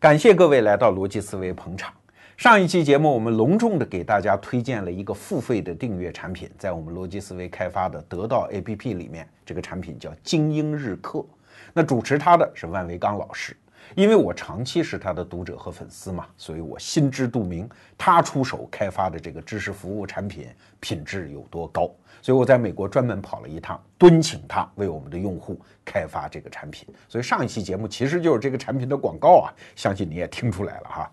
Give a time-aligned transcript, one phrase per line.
[0.00, 1.92] 感谢各位来到逻辑思维捧场。
[2.36, 11.26] 上一期节目，我们隆重的给大家推荐了一个付费的订阅产品，在我们逻辑思维开发的得到 APP 里面，这个产品叫精英日课。
[11.72, 13.56] 那主持他的是万维刚老师。
[13.94, 20.48] 因为我长期是他的读者和粉丝嘛，所以我心知肚明，他出手开发的这个知识服务产品
[20.80, 21.90] 品质有多高。
[22.20, 26.86] 所以我在美国专门跑了一趟，敦请他为我们的用户开发这个产品。
[27.08, 31.10] 所以上一期节目其实就是这个产品的广告啊，相信你也听出来了哈。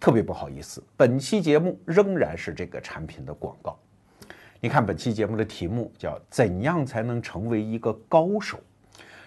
[0.00, 3.78] 特别不好意思，本期节目仍然是这个产品的广告。
[4.60, 8.58] 你看本期节目的题目叫“怎样才能成为一个高手”。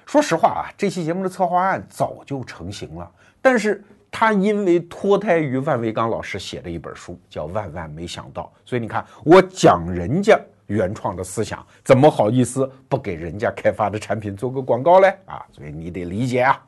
[0.05, 15.17] 说实话啊，这期节目的策划案早就成型了，但是他因为脱胎于万维刚老师写的一本书，叫《万万没想到》，所以你看我讲人家原创的思想，怎么好意思不给人家开发的产品做个广告嘞？
[15.25, 16.63] 啊，所以你得理解啊。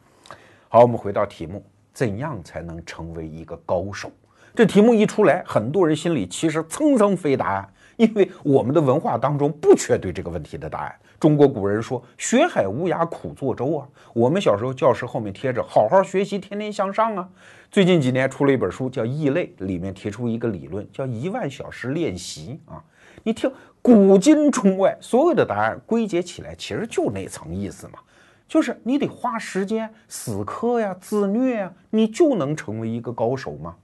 [0.67, 4.11] 好，我们回到题目，怎样才能成为一个高手？
[4.55, 10.95] 这题目一出来，很多人心里其实蹭蹭飞答案，因为我们的文化当中不缺对这个问题的答案。
[11.19, 17.27] 中国古人说：“学海无涯苦作舟啊！”我们小时候教室后面贴着“好好学习，天天向上啊！”
[17.71, 22.83] 最近几年出了一本书叫《异类》，里面提出一个理论，叫“一万小时练习”啊！
[23.23, 23.51] 你听，
[23.81, 27.97] 古今中外所有的答案归结起来，其实就那层意思嘛，
[28.47, 33.75] 就是你得花时间死磕呀、自虐呀，你就能成为一个高手吗？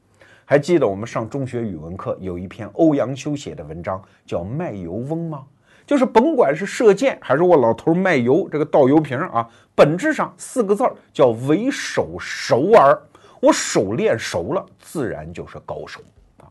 [0.45, 5.45] 还记得我们上中学语文课有一篇欧阳修写的文章叫《卖油翁》吗？
[5.85, 13.01] 就是甭管是射箭还是我老头卖油，这个倒油瓶啊，本质上四个字儿叫为手熟耳。
[13.41, 15.99] 我手练熟了，自然就是高手
[16.37, 16.47] 啊。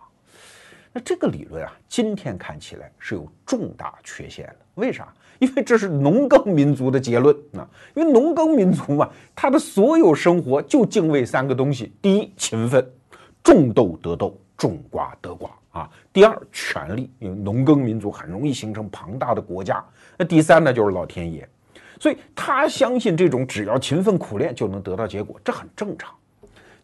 [0.93, 4.57] 那这个理论啊，今天看起来是有重大缺陷的。
[4.75, 5.11] 为啥？
[5.39, 7.67] 因为这是农耕民族的结论啊。
[7.95, 12.87] 因为农耕民族嘛，他的所有生活就敬畏三个东西：第一，勤奋，
[13.43, 15.51] 种豆得豆，种瓜得瓜。
[15.73, 19.85] 啊，第二权力，因为农耕民族很容易形成庞大的国家。
[20.17, 21.49] 那第三呢，就是老天爷，
[21.99, 26.15] 所以他相信这种只要勤奋苦练就能得到结果，这很正常。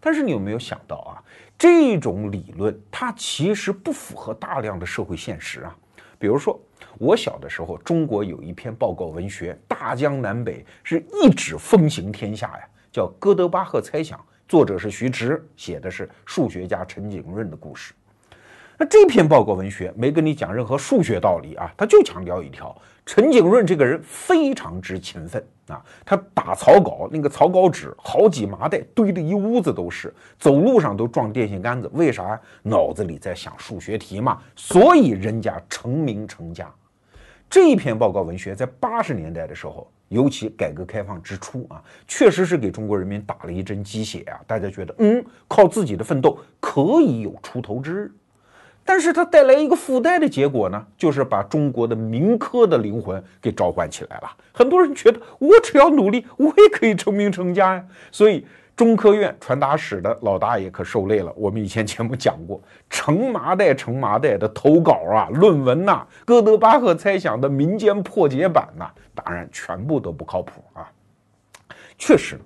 [0.00, 1.22] 但是你有没有想到啊，
[1.58, 5.76] 这种理论它其实不符合大量的社会现实啊。
[6.18, 6.58] 比如说
[6.98, 14.18] 我小的时候，中国有一篇报告文学，大江南北是一纸风行天下呀，叫《哥德巴赫猜想》，
[14.48, 17.92] 作者是徐迟，写的是数学家陈景润的故事。
[18.80, 25.84] 那这篇报告文学没跟你讲任何数学道理啊，他就强调一条：陈景润这个人非常之勤奋啊。
[26.06, 31.90] 他打草稿，那个草稿纸好几麻袋，堆的一屋子都是，走路上都撞电线杆子。
[31.92, 32.40] 为啥？
[32.62, 34.38] 脑子里在想数学题嘛。
[34.54, 36.72] 所以人家成名成家。
[37.50, 44.38] 这篇报告文学在八十年代的时候，尤其改革开放之初啊，确实是给中国人民打了一针鸡血啊。
[44.46, 48.12] 大家觉得，嗯，靠自己的奋斗可以有出头之日。
[48.88, 54.30] 但是它带来一个附带的结果呢，就是把中国的民科的灵魂给召唤起来了。
[54.50, 57.84] 很多人觉得我只要努力，我也可以成名成家呀。
[58.10, 61.30] 所以中科院传达室的老大爷可受累了。
[61.36, 70.88] 我们以前节目讲过，成麻袋成麻袋的投稿啊、论文呐、哥德巴赫猜想的民间破解版呐，当然全部都不靠谱啊。
[71.98, 72.40] 确实，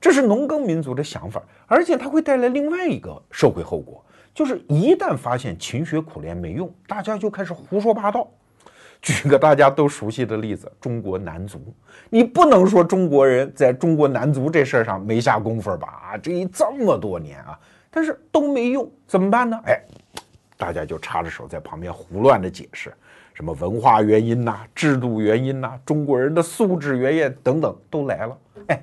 [0.00, 4.04] 这是农耕民族的想法，而且它会带来另外一个社会后果。
[4.34, 8.28] 就是一旦发现勤学苦练没用，大家就开始胡说八道。
[9.00, 11.60] 举个大家都熟悉的例子，中国男足，
[12.08, 15.88] 你不能说中国人在中国男足这事儿上没下功夫吧？
[15.88, 17.58] 啊，这一这么多年啊，
[17.90, 19.60] 但是都没用，怎么办呢？
[19.66, 19.80] 哎，
[20.56, 22.92] 大家就插着手在旁边胡乱的解释，
[23.34, 28.38] 什么文化原因呐、制度原因呐、中国人的素质原因等等都来了。
[28.68, 28.82] 哎，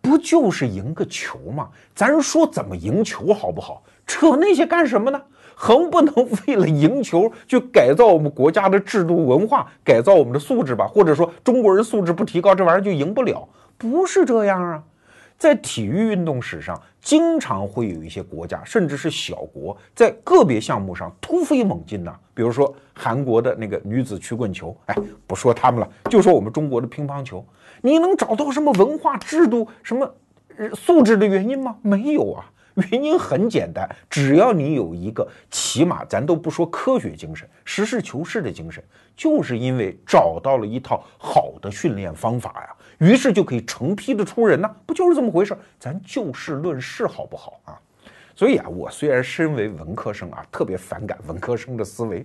[0.00, 1.68] 不就是赢个球吗？
[1.96, 3.82] 咱说怎么赢球好不好？
[4.08, 5.22] 扯那些干什么呢？
[5.54, 6.14] 横不能
[6.46, 10.86] 为了赢球去改造我们国家的制度文化，改造我们的素质吧？
[10.86, 13.48] 或者说中国人素质不提高，这玩意儿就赢不了？
[13.76, 14.82] 不是这样啊！
[15.36, 22.12] 在体育运动史上，经常会有一些国家，甚至是小国，在个别项目上突飞猛进呢。
[22.34, 24.96] 比如说韩国的那个女子曲棍球，哎，
[25.26, 27.44] 不说他们了，就说我们中国的乒乓球，
[27.82, 30.12] 你能找到什么文化制度、什么
[30.74, 31.76] 素质的原因吗？
[31.82, 32.44] 没有啊。
[32.90, 38.82] 原因很简单，只要你有一个起码咱都不说科学精神，实事求是的精神，
[39.16, 45.56] 就是因为找到了一套好的训练方法呀，于是就可以成批的出人呢，不就是这么回事？
[45.78, 47.78] 咱就事论事好不好啊？
[48.34, 52.24] 所以啊，我虽然身为文科生啊，特别反感文科生的思维。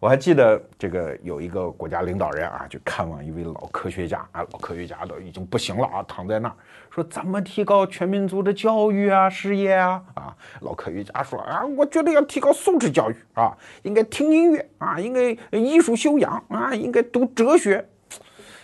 [0.00, 6.54] 我还记得这个有一个国家领导人啊，去看望一位老科学家啊，老科学家都已经不行了啊，躺在那儿
[6.94, 10.36] 说怎么提高全民族的教育啊、事业啊啊！
[10.60, 13.52] 老科学家说啊，我觉得要提高素质教育啊，
[13.82, 17.84] 应该听音乐啊，应该艺术修养啊，应该读哲学。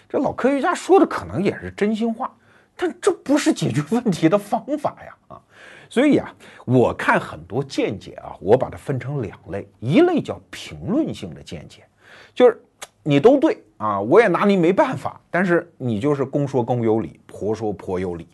[0.08, 2.32] 这老科学家说的可能也是真心话，
[2.76, 5.42] 但这不是解决问题的方法呀啊！
[5.88, 6.32] 所以啊，
[6.64, 11.82] 我看很多见解啊，我把它分成两类，一类叫评论性的见解，
[12.32, 12.62] 就是
[13.02, 18.26] 你都对啊，我也拿你没办法，但是你就是公说公有理，婆说婆有理，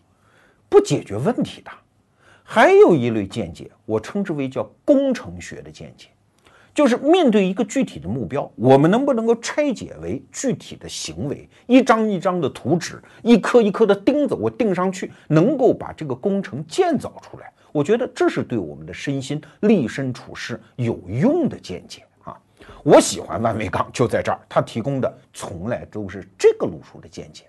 [0.67, 1.71] 不解决问题的。
[2.43, 6.07] 还有一类见解，我称之为叫工程学的见解，
[6.73, 17.51] 就是面对一个具体的目标，我们能不能够拆解为具体的行为，一张一张的图纸，一颗一颗的钉子，我钉上去，能够把这个工程建造出来。
[17.71, 22.03] 我觉得这是对我们的身心、立身处世有用的见解！
[22.83, 27.45] 我喜欢万维钢，就在这儿，他提供的从来都是这个路数的见解。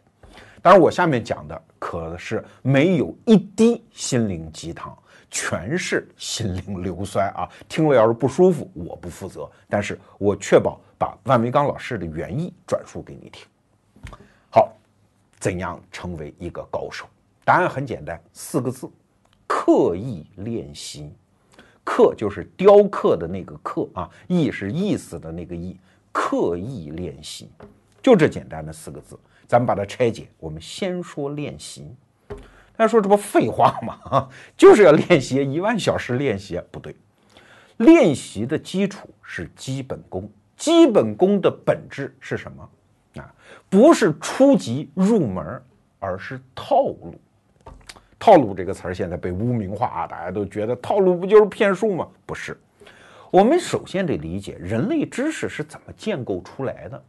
[0.60, 4.96] 当然，我下面讲的可是没有一滴心灵鸡汤，
[5.30, 7.48] 全是心灵硫酸啊！
[7.68, 9.48] 听了要是不舒服，我不负责。
[9.68, 13.46] 但是我确保把万维钢老师的原意转述给你听。
[14.50, 14.72] 好，
[15.38, 17.06] 怎样成为一个高手？
[17.44, 18.90] 答案很简单，四个字。
[19.46, 21.14] 刻意练习，
[21.90, 25.74] 刻就是雕刻的那个刻啊，意是意思的那个意。
[26.12, 27.48] 刻意练习，
[28.02, 30.28] 就这简单的四个字，咱们把它拆解。
[30.38, 31.86] 我们先说练习，
[32.76, 33.98] 大家说这不废话吗？
[34.04, 36.94] 啊， 就是要练习一万小时练习，不对。
[37.78, 42.68] 练习的基础是基本功，基本功的本质是什么？
[43.22, 43.34] 啊，
[43.70, 45.62] 不是初级入门，
[46.00, 47.14] 而是套路。
[48.18, 52.08] 套路这个词儿现在被污名化啊，大家都觉得套路不就是骗术吗？
[52.26, 52.58] 不是，
[53.30, 57.02] 我们首先得理解人类知识是怎么建构出来的。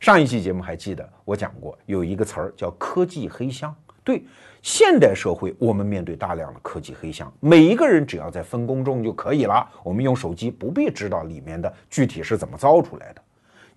[0.00, 3.74] 上一期节目还记得我讲过，有一个词儿叫科技黑箱。
[4.04, 4.24] 对，
[4.62, 9.68] 现代社会我们面对大量的科技黑箱，每一个人只要在分工中就可以了。
[9.82, 13.22] 我们用手机不必知道里面的具体是怎么造出来的。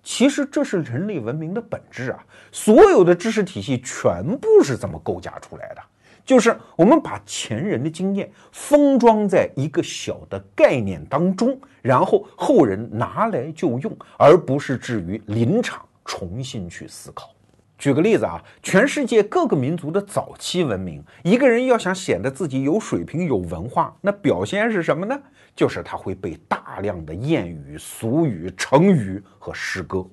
[0.02, 5.82] 其实这是人类文明的本质啊，所有的知识体系全部是这么构架出来的。
[6.24, 17.30] 就是我们把前人的经验封装在一个小的概念当中，然后后人拿来就用，而不是至于临场重新去思考。
[17.78, 25.18] 举个例子啊，全世界各个民族的早期文明，一个人要想显得自己有水平、有文化，那表现是什么呢？
[25.56, 30.06] 就是他会背大量的谚语、俗语、成语和诗歌。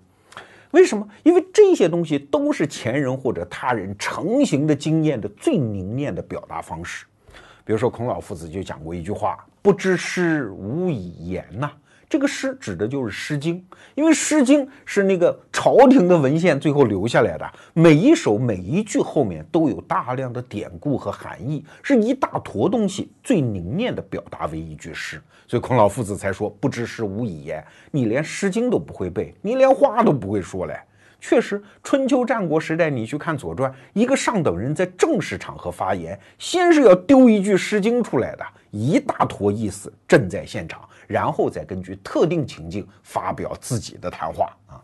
[0.71, 1.07] 为什么？
[1.23, 7.05] 因为这些东西都是前人或者他人成型的经验的最凝练的表达方式。
[7.63, 11.71] 比如说，孔老夫子就讲过一句话：“不知师，无以言。”呐。
[12.09, 13.55] 这个诗指的就是《诗经》，
[13.93, 25.21] 因为《诗经》是那个朝廷的文献最后留下来的，每一首每一句后面都有大量的典故和含义，是一大坨东西最凝练的表达为一句诗。
[25.47, 30.79] 所以孔老夫子才说：“不知诗，无以言。”你连《诗经》都不会背，你连话都不会说嘞。
[31.19, 40.81] 确实，春秋战国时代，你去看《左传》，一个上等人在正式场合发言，先是要丢一句《诗经》出来的，一大坨意思震在现场。
[41.07, 44.83] 然后再根据特定情境发表自己的谈话啊，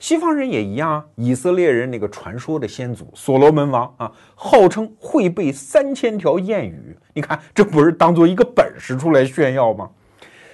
[0.00, 1.04] 西方人也一样啊。
[1.14, 9.88] 以色列人那个传说的先祖所罗门王啊，号称会背三千条谚语，你看这不是当做一个本事出来炫耀吗？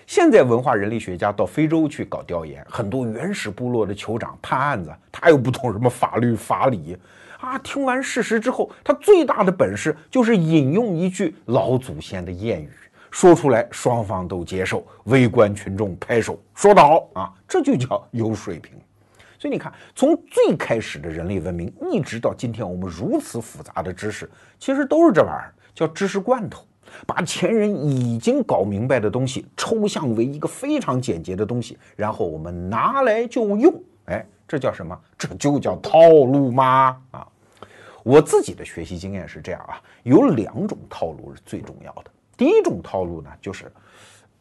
[0.06, 6.98] 现在文化人类学家到非洲去搞调研，很多原始部落的酋长判案子，他又不懂什么法律法理
[7.38, 7.58] 啊。
[7.58, 12.70] 听完事实之后，他最大的本事就是引用一句老祖先的谚语。
[13.10, 18.74] 说出来，双方都接受，围观群众拍手，说得好啊，这就叫有水平。
[19.38, 24.28] 所以你看，从最开始的人类文明，一直到今天我们如此复杂的知识，
[24.58, 26.64] 其实都是这玩意儿，叫知识罐头，
[27.06, 33.72] 把前人已经搞明白的东西抽象为一个非常简洁的东西，然后我们拿来就用。
[34.04, 34.98] 哎，这叫什么？
[35.18, 36.96] 这就叫套路吗？
[37.10, 37.28] 啊，
[38.02, 42.10] 我自己的学习经验是这样啊，有两种套路是最重要的。
[42.34, 43.70] 第一种套路呢，就是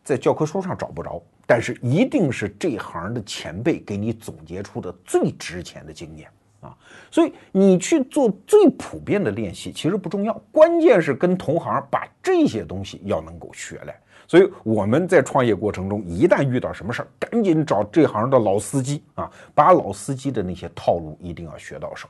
[0.03, 6.29] 在教科书上找不着，但是一定是这行的前辈给你总结出的最值钱的经验
[6.61, 6.73] 啊。
[7.11, 13.99] 所以你去做最普遍的练习其实不重要，关键是跟同行把这些东西要能够学来。
[14.27, 22.09] 所以我们在创业过程中，一旦遇到什么事儿，赶紧找这行的老司机啊，把老司机的那些套路一定要学到手。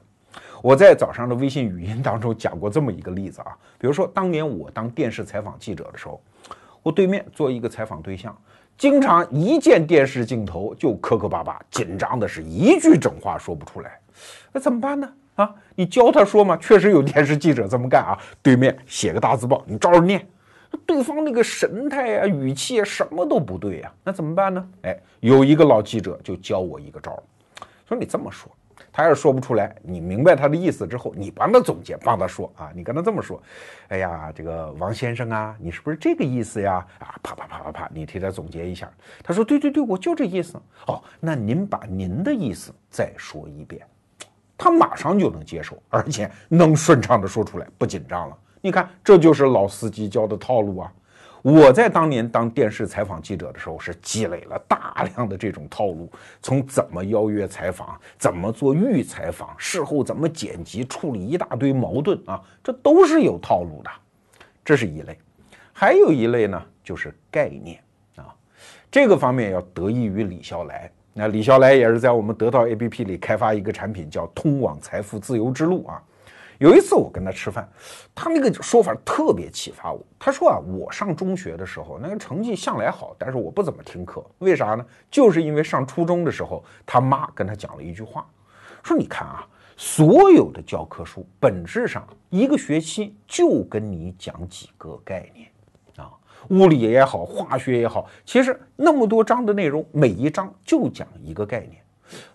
[0.61, 6.19] 我在早上的微信语音当中讲过这么一个例子啊，比如说当年我当电视采访记者的时候，
[6.81, 8.35] 我对面做一个采访对象，
[8.77, 13.99] 经常一见电视镜头就磕磕巴巴，紧张的是一句整话说不出来。
[14.51, 15.07] 那怎么办呢？
[15.35, 20.27] 啊，你教他说嘛，确实有电视记者这么干啊，对面写个大字报，你照着念。
[20.85, 24.69] 对方那个神态啊、语气啊，什么都不对呀，那怎么办呢？
[24.83, 27.23] 哎，有一个老记者就教我一个招儿，
[27.87, 28.51] 说你这么说，
[28.91, 33.41] 他要是说不出来，你明白他的意思之后，你帮他总结，帮他说啊，你跟他这么说，
[33.89, 36.85] 哎呀，这个王先生啊，你是不是这个意思呀？
[36.99, 38.89] 啊，啪啪啪啪啪，你替他总结一下。
[39.23, 40.57] 他说对对对，我就这意思。
[40.87, 43.85] 哦，那您把您的意思再说一遍，
[44.57, 48.37] 他马上就能接受，而且能顺畅的说出来，不紧张了。
[48.61, 50.91] 你看，这就是老司机教的套路啊！
[51.43, 56.11] 我在当年当电视采访记者的时候，是积累了大量的这种套路，
[56.41, 63.89] 从怎么邀约采访，怎么做预采访，事后怎么剪辑处理一大堆矛盾啊，这都是有套路的。
[64.65, 65.17] 这是一类，
[65.71, 67.79] 还有一类呢，就是概念
[68.15, 68.33] 啊。
[68.91, 70.91] 这个方面要得益于李笑来。
[71.13, 76.01] 那李笑来也是在我们得到 APP 里开发一个产品，叫“通往财富自由之路”啊。
[76.59, 77.69] 有一次我跟他吃饭，
[78.15, 80.03] 他那个说法特别启发我。
[80.17, 84.85] 他说啊，我上中学的时候那个成绩向来好，但是我不怎么听课，为啥呢？
[85.11, 88.27] 就是因为上初中的时候，他妈跟他讲了一句话，
[88.83, 95.47] 说你看啊，所有的教科书本质上一个学期就跟你讲几个概念
[95.97, 96.11] 啊，
[96.49, 101.83] 物理也好，化学也好，其实那么多章的内容，每一章就讲一个概念。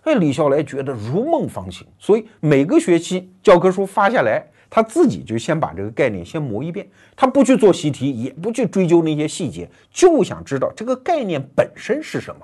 [0.03, 12.41] 哎，李笑来觉得如梦方醒，所以每个学期教科书发下来，他自己就先把这个概念先磨一遍，他不去做习题，也不去追究那些细节，就想知道这个概念本身是什么。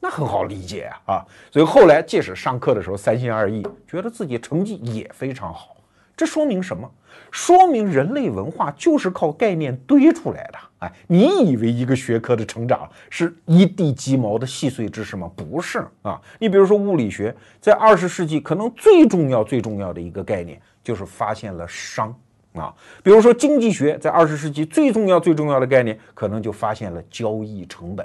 [0.00, 1.26] 那很好理解啊啊！
[1.52, 5.76] 所以后来即使上课的时候三心二意，觉得自己成绩也非常好。
[6.16, 6.90] 这说明什么？
[7.30, 10.58] 说明人类文化就是靠概念堆出来的。
[10.82, 15.30] 哎，你以为一个学科的成长是一地鸡毛的细碎知识吗？
[15.36, 16.20] 不是啊。
[16.40, 22.12] 你比如说物理学，在二十世纪可能最重要、最重要的一个概念就是发现了熵
[22.54, 22.74] 啊。
[23.00, 28.04] 比如说经济学，在二十世纪最重要、最重要的概念可能就发现了交易成本。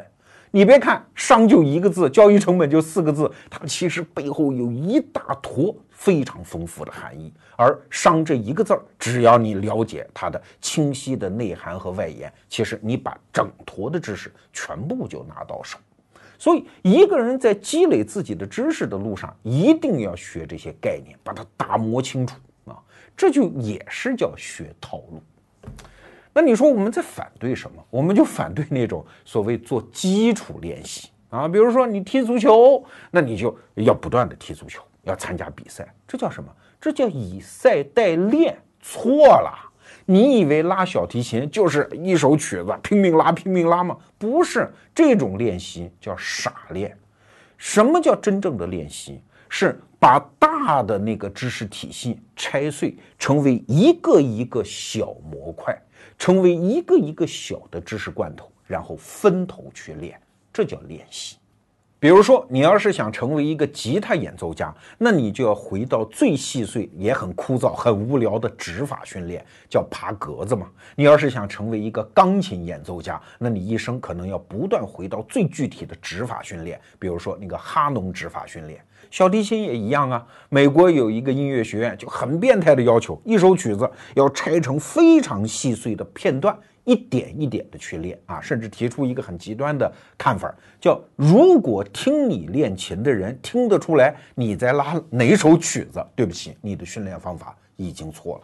[0.52, 7.34] 你别看“商”就一个字，交易成本就四个字，它其实背后有一大坨非常丰富的含义。
[7.58, 15.78] 而“商”这一个字儿，只要你了解它的清晰的内涵和外延，其实你把整坨的知识全部就拿到手。
[16.40, 22.36] 所以，一个人在积累自己的知识的路上，一定要学这些概念，把它打磨清楚
[22.66, 22.78] 啊，
[23.18, 25.22] 这就也是叫学套路。
[26.38, 27.84] 那你说我们在反对什么？
[27.90, 36.48] 我们就反对那种所谓做基础练习啊，比如说你踢足球，那你就要不断的踢足球，要参加比赛，这叫什么？
[36.80, 38.56] 这叫以赛代练。
[38.80, 39.52] 错了，
[40.06, 43.98] 你以为拉小提琴就是一首曲子拼命拉拼命拉吗？
[44.20, 46.96] 不是，这种练习叫傻练。
[47.58, 49.24] 什么叫真正的练习？
[49.50, 55.76] 是把大的那个知识体系拆碎，成为一个一个小模块。
[56.18, 60.20] 成为一个一个小的知识罐头，然后分头去练，
[60.52, 61.38] 这叫练习。
[62.00, 70.70] 比如说，你要是想成为一个吉他演奏家，那你就要回到最细碎、也很枯燥、很无聊的指法训练，叫爬格子嘛。
[70.96, 78.80] 你要是想成为一个钢琴演奏家，那你一生可能要不断回到最具体的指法训练，比如说那个哈农指法训练。
[79.10, 80.26] 小提琴也一样啊。
[80.50, 88.40] 美国有一个音乐学院就很变态的要求，一首曲子要拆成非常细碎的片段，一点一点的去练啊。
[88.42, 98.42] 甚至提出一个很极端的看法，叫如果听你练琴的人听得出来你在拉哪首曲子，对不起，你的训练方法已经错了。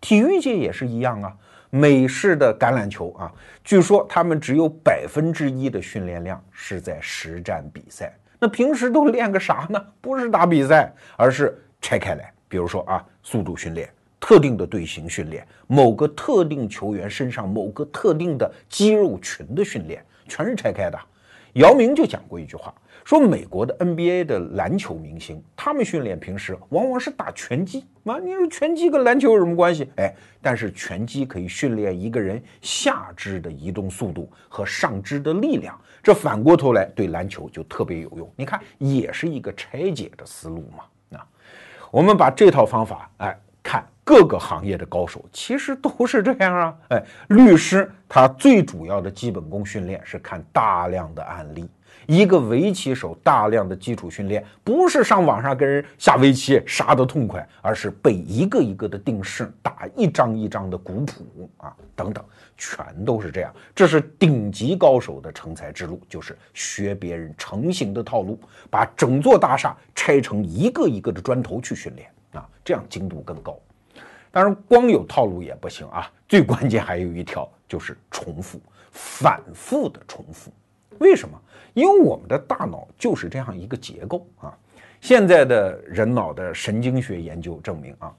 [0.00, 1.36] 体育界也是一样啊。
[1.72, 8.12] 美式的橄榄球啊，据说他们只有百分之一的训练量是在实战比赛。
[8.40, 9.78] 那平时都练个啥呢？
[10.00, 12.32] 不是打比赛，而是拆开来。
[12.48, 20.98] 比如说啊，速度训练、特定的队形训练、某个特定球员身上某个特定的肌肉群的训练，全是拆开的。
[21.54, 22.74] 姚明就讲过一句话。
[23.02, 28.18] 说美国的 NBA 的篮球明星，他们训练平时往往是打拳击妈。
[28.18, 29.90] 你说拳击跟篮球有什么关系？
[29.96, 38.32] 哎，但是拳击可以训练一个人下肢的移动速度和上肢的力量，这反过头来对篮球就特别有用。
[38.36, 41.18] 你看，也是一个拆解的思路嘛。
[41.18, 41.26] 啊，
[41.90, 46.76] 我们把这套方法，哎，看各个行业的高手其实都是这样啊。
[46.88, 51.68] 哎，律师他最主要的基本功训练是看大量的案例。
[52.10, 62.24] 一个围棋手大量的基础训练，不是上网上跟人下围棋杀得痛快，而是背一个一个的定式，打一张一张的古谱啊，等等，
[62.56, 63.54] 全都是这样。
[63.76, 68.36] 这是顶级高手的成才之路，就是学别人成型的套路，
[68.68, 73.56] 把整座大厦拆成一个一个的砖头去训练啊，这样精度更高。
[74.32, 80.50] 当然，光有套路也不行啊，最关键还有一条就是重复，反复的重复。
[81.00, 81.38] 为什么？
[81.74, 84.56] 因为我们的大脑就是这样一个结构啊。
[85.00, 88.14] 现在的人脑的神经学研究证明啊，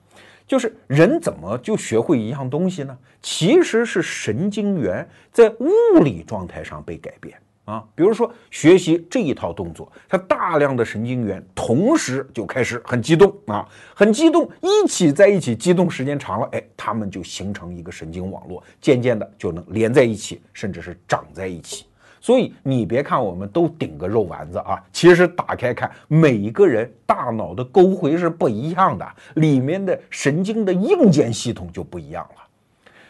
[0.47, 2.97] 就是人怎么就学会一样东西呢？
[3.21, 7.85] 其实是神经元在物理状态上被改变啊。
[7.93, 21.85] 比如说学习这一套动作，它大量的神经元同时就开始很激动啊，很激动，一起在一起激动时间长了，哎，它们就形成一个神经网络，渐渐的就能连在一起，甚至是长在一起。
[22.21, 32.41] 所以你别看我们都顶个肉丸子啊，其实打开看，每一个人大脑的沟回是不一样的，里面的神经的硬件系统就不一样了。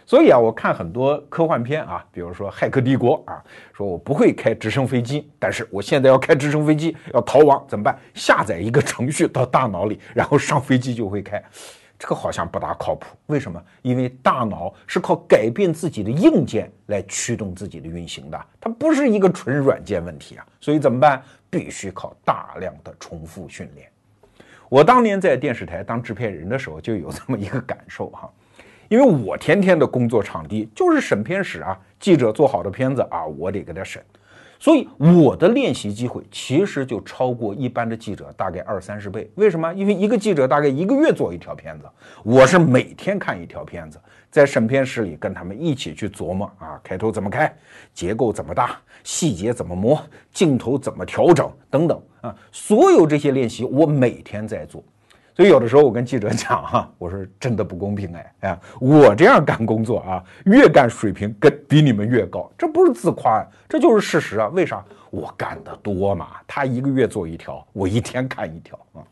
[0.06, 7.98] 所以啊，我看很多科幻片啊，比如说《骇客帝国》啊，说我不会开直升飞机，但是我现在要开直升飞机要逃亡怎么办？
[8.14, 11.42] 下载一个程序到大脑里，然后上飞机就会开。
[12.02, 13.64] 这个好像不大靠谱，为什么？
[13.84, 20.44] 因为大脑是靠改变自己的硬件来驱动自己的运行的，它不是一个纯软件问题啊。
[20.60, 21.22] 所以怎么办？
[21.48, 23.88] 必须靠大量的重复训练。
[24.68, 28.28] 我当年在电视台当制片人的时候，就有这么一个感受哈，
[28.90, 34.04] 因为我天天的工作场地就是审片室啊，记者做好的片子啊，我得给他审。
[34.62, 39.28] 所以我的练习机会其实就超过一般的记者大概二三十倍。
[39.34, 39.74] 为什么？
[39.74, 41.86] 因为一个记者大概一个月做一条片子，
[42.24, 44.00] 我是每天看一条片子，
[44.30, 47.52] 在审片室里跟他们一起去琢磨啊，开头怎么开，
[47.92, 50.00] 结构怎么搭，细节怎么磨，
[50.32, 54.84] 镜头怎么调整等等啊，所有这些练习我每天在做。
[55.34, 64.48] 所以有的时候我跟记者讲 哈，我说真的不公平哎哎，我这样干工作啊，越干水平跟比你们越高，这不是自夸，这就是事实啊。
[64.50, 64.84] 为啥？
[65.10, 69.04] 我干的多嘛，他一个月做一条，我一天看一条啊。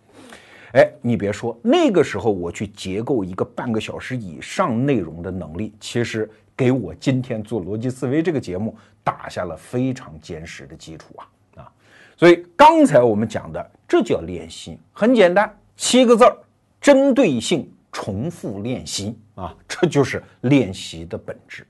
[0.74, 11.28] 哎，你别说，那个时候我去结构一个半个小时以上内容的能力，其实给我今天做逻辑思维这个节目打下了非常坚实的基础啊
[11.64, 11.72] 啊。
[12.16, 15.54] 所以刚才我们讲的，这叫练习，很简单。
[15.80, 16.38] 七个字儿，
[16.82, 21.66] 针对性重复练习啊，这就是练习的本质。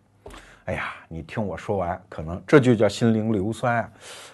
[0.65, 3.91] 哎呀，你听我说完，可能这就叫心灵硫酸啊，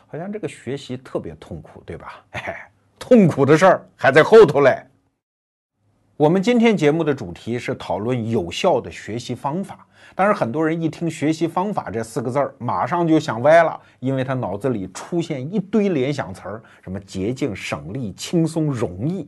[0.08, 2.24] 好像这个学习特别痛苦，对吧？
[2.32, 4.82] 哎，痛苦的事儿还在后头嘞。
[6.16, 9.86] 我们今天节目的主题是讨论有效的学习方法，
[10.16, 19.28] 但是很多人一听“学习方法”这四个字儿，马上就想歪了，因为他脑子里出现一堆联想词儿，什么捷径、省力、轻松、容易。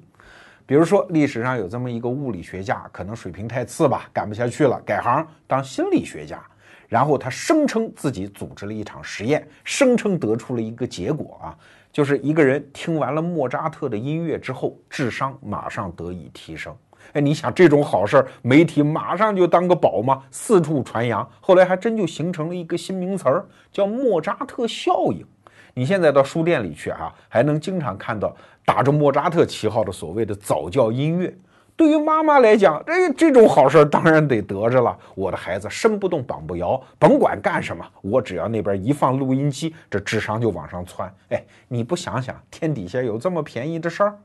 [0.67, 6.43] 比如说，历史上有这么一个物理学家，可能水平太次吧，干不下去了，改行当心理学家。
[6.89, 11.55] 然后他声称自己组织了一场实验，声称得出了一个结果啊，
[11.91, 16.75] 就是一个人听完了莫扎特的音乐之后，智商马上得以提升。
[17.13, 20.21] 哎，你想这种好事儿，媒体马上就当个宝吗？
[20.31, 25.25] 四处传扬，后来还真就形成了一个新名词儿，叫莫扎特效应。
[25.73, 28.35] 你现在到书店里去啊，还能经常看到
[28.67, 31.33] 打着莫扎特旗号的所谓的早教音乐。
[31.73, 34.97] 对于妈妈来讲，这这种好事当然得得着了。
[35.15, 41.09] 我的孩子身不动绑不摇，甭管干什么，我只要那边一放录音机，这智商就往上窜。
[41.29, 44.19] 哎，你不想想，天底下有这么便宜的事儿？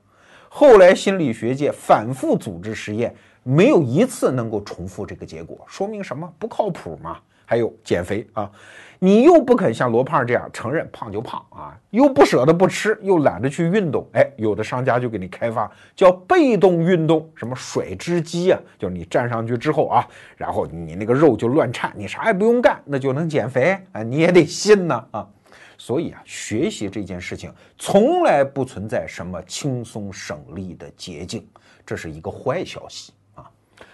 [0.49, 6.29] 后来心理学界反复组织实验，没有一次能够重复这个结果，说明什么？
[6.37, 7.19] 不靠谱嘛。
[7.53, 8.51] 还有减肥啊。
[8.99, 25.29] 你又不肯像罗胖这样承认胖就胖啊，又不舍得不吃，又懒得去运动，哎，有的商家就给你开发叫被动运动，什么甩脂机啊，就是你站上去之后啊，然后你那个肉就乱颤，你啥也不用干，那就能减肥啊，你也得信呢啊。
[25.77, 31.47] 所以啊，学习这件事情从来不存在什么轻松省力的捷径，
[31.85, 33.45] 这是一个坏消息啊。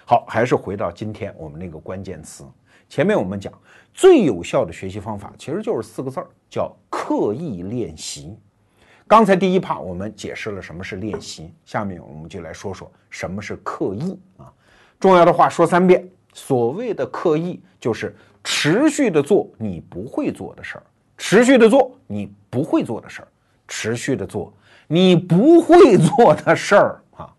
[0.04, 2.44] 好，还是回到今天我们那个关键词。
[2.88, 3.52] 前面我们讲
[3.92, 8.36] 最有效的学习方法，其实就是四个字儿，叫刻意练习。
[9.06, 14.52] 刚才第一趴我们解释了什么是练习，下面我们就来说说什么是刻意啊。
[15.00, 20.82] 重要的话说三遍：所谓的刻意，就是持续的做你不会做的事儿，
[21.16, 23.28] 持续的做你不会做的事儿，
[23.66, 24.52] 持续的做
[24.86, 27.34] 你不会做的事儿啊。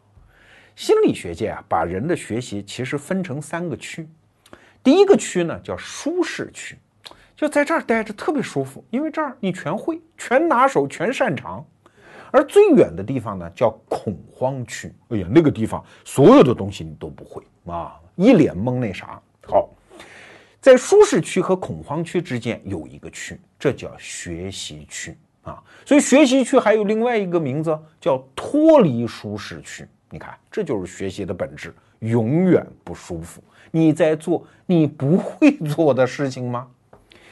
[0.75, 4.07] 心理学界啊，把人的学习其实分成三个区。
[4.83, 6.77] 第一个区呢叫舒适区，
[7.35, 11.65] 就在这儿待着特别舒服，因为这儿你全会、全拿手、全擅长。
[12.31, 14.93] 而最远的地方呢，叫恐慌区。
[15.09, 19.19] 哎呀，那个地方所有的东西你都不会啊，一脸懵那啥。
[19.47, 19.67] 好，
[20.61, 25.63] 在舒适区和恐慌区之间有一个区，这叫学习区啊。
[25.85, 29.87] 所以学习区还有另外一个名字叫脱离舒适区。
[30.11, 33.43] 你看，这就是学习的本质，永远不舒服。
[33.71, 36.67] 你在做你不会做的事情吗？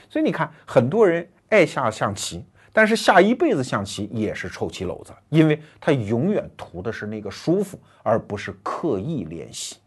[0.10, 2.44] 所以你看，很多人爱下象棋。
[2.74, 9.78] 但是下一辈子象棋也是臭棋篓子，因为他永远图的是那个舒服，而不是刻意练习。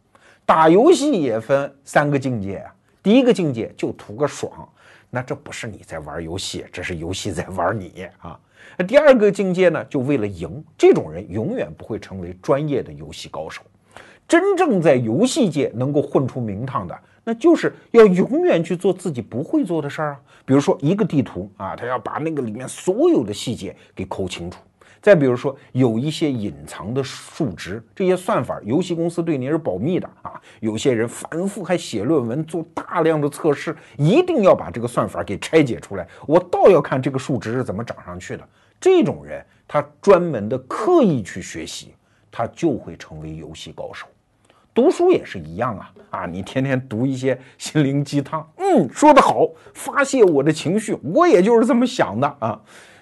[0.45, 4.69] 打游戏也分三个境界啊，第一个境界就图个爽，
[5.09, 8.37] 那这不是你在玩游戏，这是游戏在玩你啊。
[8.77, 13.63] 那第二个境界呢，就为了赢，这种人永远不会成为专业的游戏高手。
[14.31, 16.97] 真正在游戏界能够混出名堂的。
[17.25, 24.61] 那就是要永远去做自己不会做的事儿啊，比如说一个地图啊，他要把那个里面所有的细节给抠清楚。
[25.03, 30.41] 再比如说有一些隐藏的数值，这些算法，游戏公司对你是保密的啊。
[30.61, 36.07] 有些人反复还写论文，做大量的测试，一定要把这个算法给拆解出来。
[36.27, 38.49] 我倒要看这个数值是怎么涨上去的。
[38.81, 41.95] 这种人，他专门的刻意去学习，
[42.31, 44.07] 他就会成为游戏高手。
[44.73, 46.27] 读书也是一样啊啊！
[46.27, 52.61] 你天天读一些心灵鸡汤，嗯，说得好，发泄我的情绪，我也就是这么想的啊，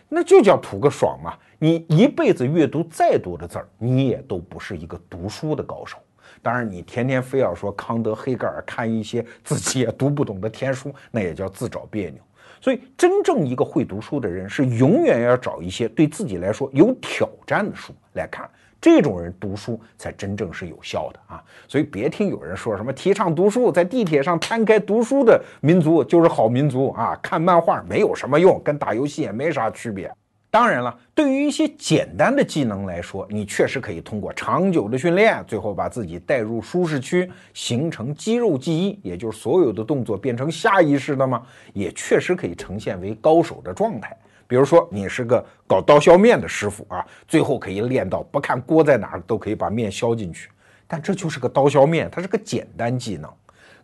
[0.09, 1.35] 那就叫图个爽嘛。
[1.59, 5.99] 你一辈子阅读再多的字儿，你也都不是一个读书的高手。
[6.41, 12.21] 当然，你天天非要说康德、黑格尔，看一些自己也读不懂的天书，那也叫自找别扭。
[12.61, 18.49] 所以，真正一个会读书的人，是永远要找一些对自己来说有挑战的书来看。
[18.81, 21.43] 这种人读书才真正是有效的啊！
[21.67, 27.19] 所以别听有人说什么提倡读书，在地铁上摊开读书的民族就是好民族啊！
[27.23, 30.11] 看漫画没有什么用，跟打游戏也没啥区别。
[30.51, 41.43] 当然了，对于一些简单的技能来说，你确实可以通过长久的训练，最后把自己带入舒适区，形成肌肉记忆，也就是所有的动作变成下意识的嘛，
[41.75, 44.17] 也确实可以呈现为高手的状态。
[44.49, 50.49] 比如说，你是个搞刀削面的师傅啊，最后可以练到不看锅在哪儿都可以把面削进去。
[50.87, 53.31] 但这就是个刀削面，它是个简单技能。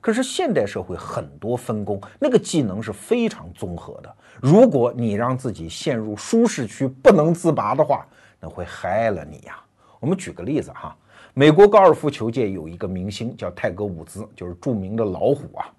[0.01, 4.17] 可是现代社会很多分工，那个技能是非常综合的。
[4.41, 8.07] 如果你让自己陷入舒适区不能自拔的话，
[8.41, 9.63] 那会害了你呀。
[10.01, 10.97] 我们举个例子哈，
[11.35, 15.73] 美国高尔夫球界有一个明星叫泰格伍兹，就是著名的老虎啊。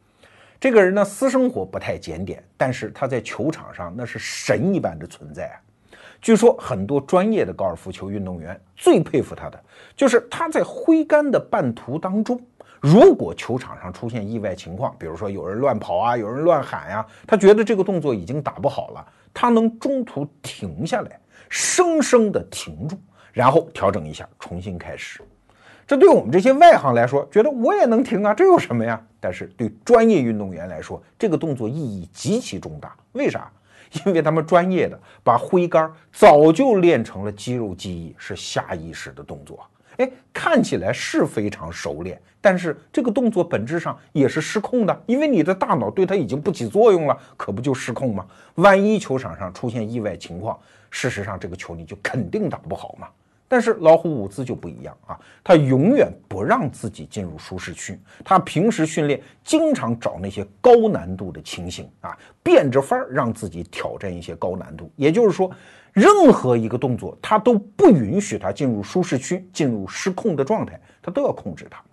[0.59, 5.57] 这个人呢，私生活不太检点，但是他在球场上那是神一般的存在啊。
[6.21, 9.63] 据说很多专业的高尔夫球运动员最佩服他的，
[9.95, 12.41] 就是他在挥杆的半途当中，
[12.81, 22.97] 如果球场上出现意外情况，比如说有人乱跑啊，有人乱喊呀，他觉得这个动作已经打不好了，他能中途停下来，生生的停住，
[23.31, 25.21] 然后调整一下，重新开始。
[25.87, 28.99] 这对我们这些外行来说，觉得我也能停啊，这有什么呀？
[29.19, 32.95] 但是对专业运动员来说，这个动作意义极其重大。
[33.11, 33.51] 为啥？
[34.05, 39.63] 因为他们专业的把挥杆早就练成了肌肉记忆，是下意识的动作。
[39.97, 48.25] 哎，看起来是非常熟练，但是这个动作本质上也是失控的，因为你的大脑对它已经不起作用了，可不就失控吗？
[48.55, 53.07] 万一球场上出现意外情况，事实上这个球你就肯定打不好嘛。
[53.47, 57.99] 但是老虎伍兹就不一样啊，他永远不让自己进入舒适区。
[58.23, 64.91] 他平时训练经常找那些高难度的情形啊，变着法儿让自己挑战一些高难度。
[64.95, 65.49] 也就是说，
[65.93, 71.83] 任何一个动作他都不允许他进入舒适区，进入失控的状态，他都要控制他。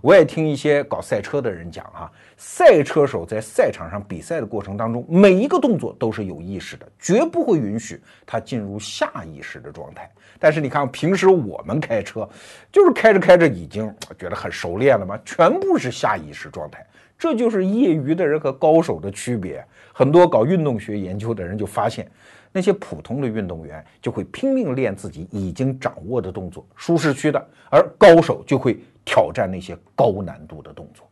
[0.00, 10.10] 我也听一些搞赛车的人讲哈，赛车手在赛场上比赛的过程当中，每一个动作都是有意识的，绝不会允许他进入下意识的状态。
[10.38, 12.28] 但是你看，平时我们开车，
[12.70, 16.86] 就是开着开着已经觉得很熟练了嘛，全部是下意识状态。
[17.18, 19.64] 这就是业余的人和高手的区别。
[19.94, 22.06] 很多搞运动学研究的人就发现，
[22.52, 31.08] 那些普通的运动员就会拼命练自己已经掌握的动作，舒适区的；而高手就会挑战那些高难度的动作。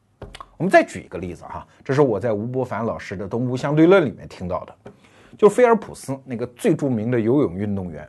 [0.59, 4.75] 我们再举一个例子哈，这是我在吴伯凡老师的《东吴相对论》里面听到的，
[5.39, 8.07] 就菲尔普斯那个最著名的游泳运动员。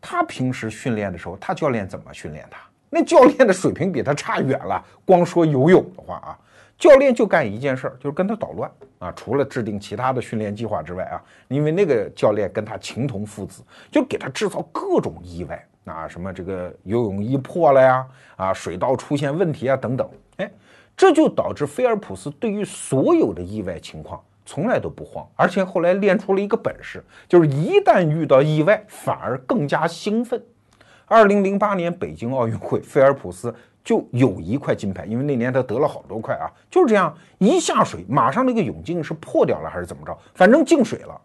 [0.00, 2.58] 他平时训练的时候，他教练怎么训练他？
[2.90, 4.84] 那教练的水平比他差远了。
[5.04, 6.38] 光说游泳的话啊，
[6.76, 9.12] 教练就干一件事儿，就是跟他捣乱啊。
[9.12, 20.08] 除了制定其他的训练计划之外啊，因为那个教练跟他情同父子，就给他制造各种意外啊，什么这个游泳衣破了呀，啊，水道出现问题啊，等等。
[20.36, 20.50] 哎，
[20.96, 30.42] 这就导致菲尔普斯对于所有的意外情况从来都不慌，而且后来练出了一个本事，就是一旦遇到意外，反而更加兴奋。
[31.06, 41.20] 二零零八年北京奥运会，菲尔普斯就有一块金牌，因为那年他得了好多块啊，就是这样一下水，马上那个泳镜是破掉了还是怎么着，反正进水了。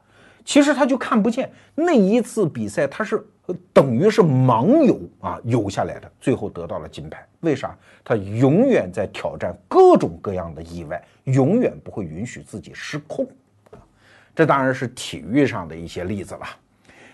[0.47, 3.21] 其实他就看不见那一次比赛，他是
[3.73, 7.27] 等于是盲游啊游下来的，最后得到了金牌。
[7.41, 7.77] 为啥？
[8.01, 13.27] 他永远在挑战各种各样的意外，永远不会允许自己失控。
[14.33, 16.47] 这当然是体育上的一些例子了。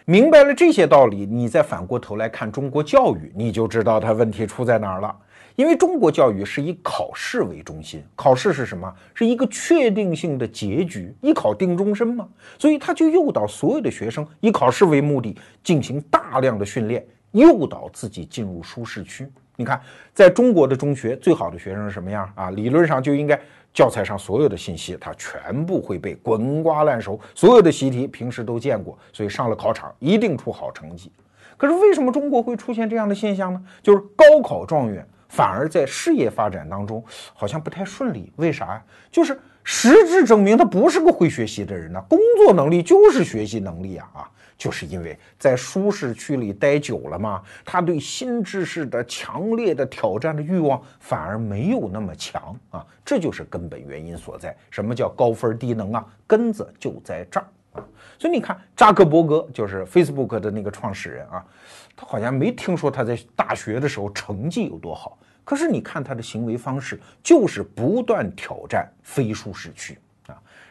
[0.06, 5.16] 明白了这些道理，你再反过头来看中国教育，你就知道它问题出在哪儿了。
[5.56, 8.94] 因为中国教育是以考试为中心，考试是什么？
[9.14, 12.28] 是一个确定性的结局，一考定终身嘛。
[12.58, 19.26] 所以他就诱导所有的学生以考试为目的进行大量的训练，诱导自己进入舒适区。
[19.56, 19.80] 你看，
[20.14, 22.50] 在中国的中学，最好的学生是什么样啊？
[22.50, 23.40] 理论上就应该
[23.74, 31.12] 教材上所有的信息他全部会背，滚瓜烂熟，所有的习题平时都见过，所以上了考场一定出好成绩。
[31.58, 33.62] 可是为什么中国会出现这样的现象呢？
[33.82, 35.08] 就是高考状元。
[35.30, 38.84] 反而在事业发展当中好像不太顺利，为啥呀？
[39.10, 42.00] 就是实质证明他不是个会学习的人呢。
[42.08, 44.30] 工作能力就是学习能力啊啊！
[44.64, 54.56] 就是因为在舒适区里待久了嘛，他对新知识的强烈的挑战的欲望反而没有那么强啊，这就是根本原因所在。
[54.72, 56.08] 什么叫高分低能啊？
[56.26, 57.84] 根子就在这儿啊！
[58.18, 61.46] 所以你看，扎克伯格就是 Facebook 的那个创始人啊。
[61.94, 70.00] 他好像没听说他在大学的时候成绩有多好，可是你看他的行为方式，就是不断挑战非舒适区。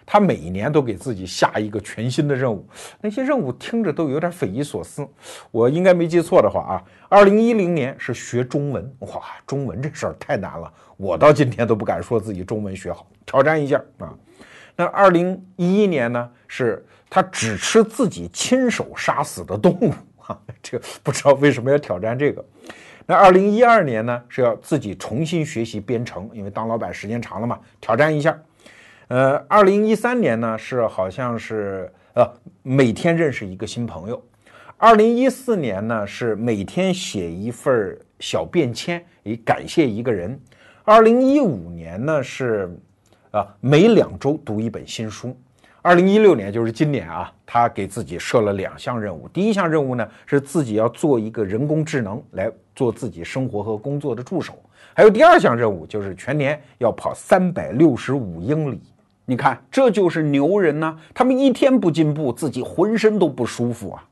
[0.04, 2.66] 他每一年都给自己下一个全新的任务，
[3.00, 5.06] 那些任务听着都有点匪夷所思。
[5.50, 14.12] 我应该没记错的话啊，二零一零年是学中文，哇，中文这事儿太难了，我到今天都不敢说自己中文学好，挑战一下啊。
[14.74, 19.92] 那二零一一年呢，是他只吃自己亲手杀死的动物。
[20.16, 22.44] 哈 这个不知道为什么要挑战这个。
[23.04, 28.36] 那二零一二年呢，是要自己重新学习编程，因为当老板时间长了嘛，挑战一下。
[29.12, 32.26] 呃，二零一三年呢，是好像是呃
[32.62, 34.18] 每天认识一个新朋友。
[34.78, 40.40] 二零一四年呢，是每天写一份小便签，以感谢一个人。
[40.82, 42.74] 二零一五年呢，是
[43.32, 45.36] 啊每两周读一本新书。
[45.82, 49.28] 二零一六年就是今年啊，他给自己设了两项任务。
[49.28, 54.54] 第一项任务呢，是自己要做一个人工智能来做自己生活和工作的助手。
[54.94, 58.80] 还有第二项任务，就是全年要跑三百六十五英里。
[59.24, 60.98] 你看，这就是牛人呢。
[61.14, 64.04] 他们一天不进步，自己浑身都不舒服啊。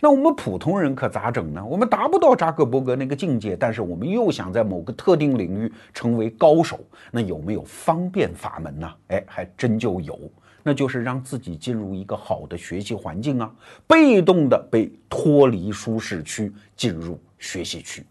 [0.00, 1.64] 那我们普通人可咋整呢？
[1.64, 6.80] 我们达不到扎克伯格那个境界，但是我们又想在某个特定领域成为高手，
[7.12, 8.92] 那有没有方便法门呢？
[9.08, 10.18] 哎，还真就有。
[10.64, 13.48] 那就是让自己进入一个好的学习环境啊，
[13.86, 18.04] 被动的被脱离舒适区，进入学习区。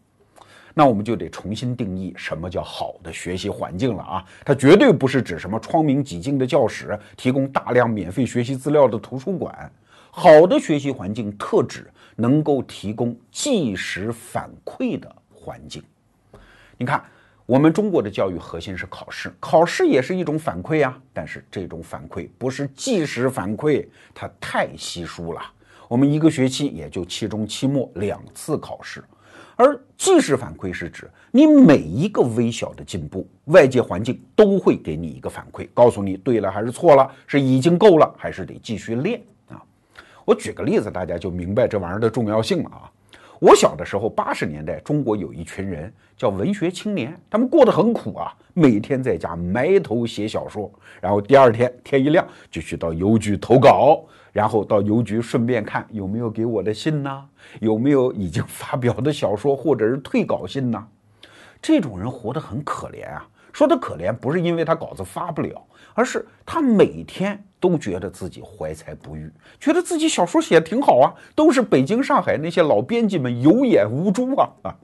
[0.75, 4.23] 那我们就得重新定义什么叫好的学习环境了啊！
[4.45, 9.71] 它绝对不是指什么窗明几净的教室，提供大量免费学习资料的图书馆。
[10.11, 15.81] 好的学习环境特指能够提供即时反馈的环境。
[16.77, 17.03] 你看。
[17.47, 20.99] 我们中国的教育核心是考试，考试也是一种反馈啊。
[21.13, 23.85] 但是这种反馈不是即时反馈，
[24.15, 25.39] 它太稀疏了。
[25.87, 29.03] 我们一个学期也就期中、期末两次考试，
[29.55, 39.61] 而即时反馈是指你每一个微小的进步，外界环境都会给你一个反馈，告诉你对了还是错了，是已经够了还是得继续练啊。
[40.25, 42.91] 我举个例子，大家就明白这玩意儿的重要性了啊。
[43.45, 50.67] 我小的时候，八十年代，中国有一群人叫文学青年，他们过得很苦啊，每天在家埋头写小说，
[50.99, 54.03] 然后第二天天一亮就去到邮局投稿，
[54.33, 57.23] 然后到邮局顺便看有没有给我的信呢，
[57.59, 60.83] 有没有已经发表的小说或者是退稿信呢？
[61.61, 63.27] 这种人活得很可怜啊。
[63.53, 65.63] 说他可怜，不是因为他稿子发不了，
[65.95, 74.75] 而是他每天都觉得自己怀才不遇，觉得自己小说写的挺好啊，都是北京、上海那些老编辑们有眼无珠啊啊！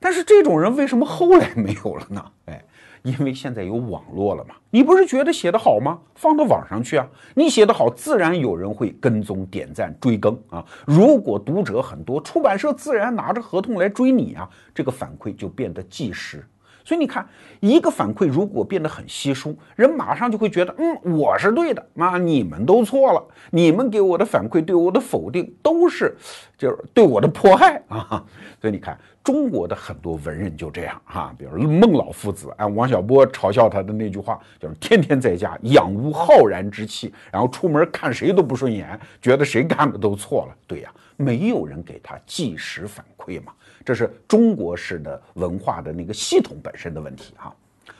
[0.00, 2.24] 但是这种人为什么后来没有了呢？
[2.46, 2.62] 哎，
[3.02, 4.56] 因为现在有网络了嘛。
[4.70, 5.98] 你不是觉得写的好吗？
[6.14, 7.08] 放到网上去啊！
[7.34, 10.64] 你写的好，自然有人会跟踪、点赞、追更啊。
[10.84, 14.48] 如果读者很多，出版社自然拿着合同来追你啊。
[14.74, 16.44] 这个反馈就变得即时。
[16.88, 17.28] 所以你看，
[17.60, 26.16] 一个反馈如果变得很稀疏，人马上就会觉得，嗯，我是对的，啊，你们都错了，你们给我的反馈对我的否定都是，
[26.56, 28.24] 就是对我的迫害啊。
[28.58, 40.54] 所以你看，中国的很多文人就这样哈，比如孟老夫子，按王小波嘲笑他的那句话，就是天天在家养无浩然之气，然后出门看谁都不顺眼，觉得谁干的都错了。
[40.66, 43.52] 对呀，没有人给他即时反馈嘛，
[43.84, 47.54] 这是中国式的文化的那个系统本身的问题哈。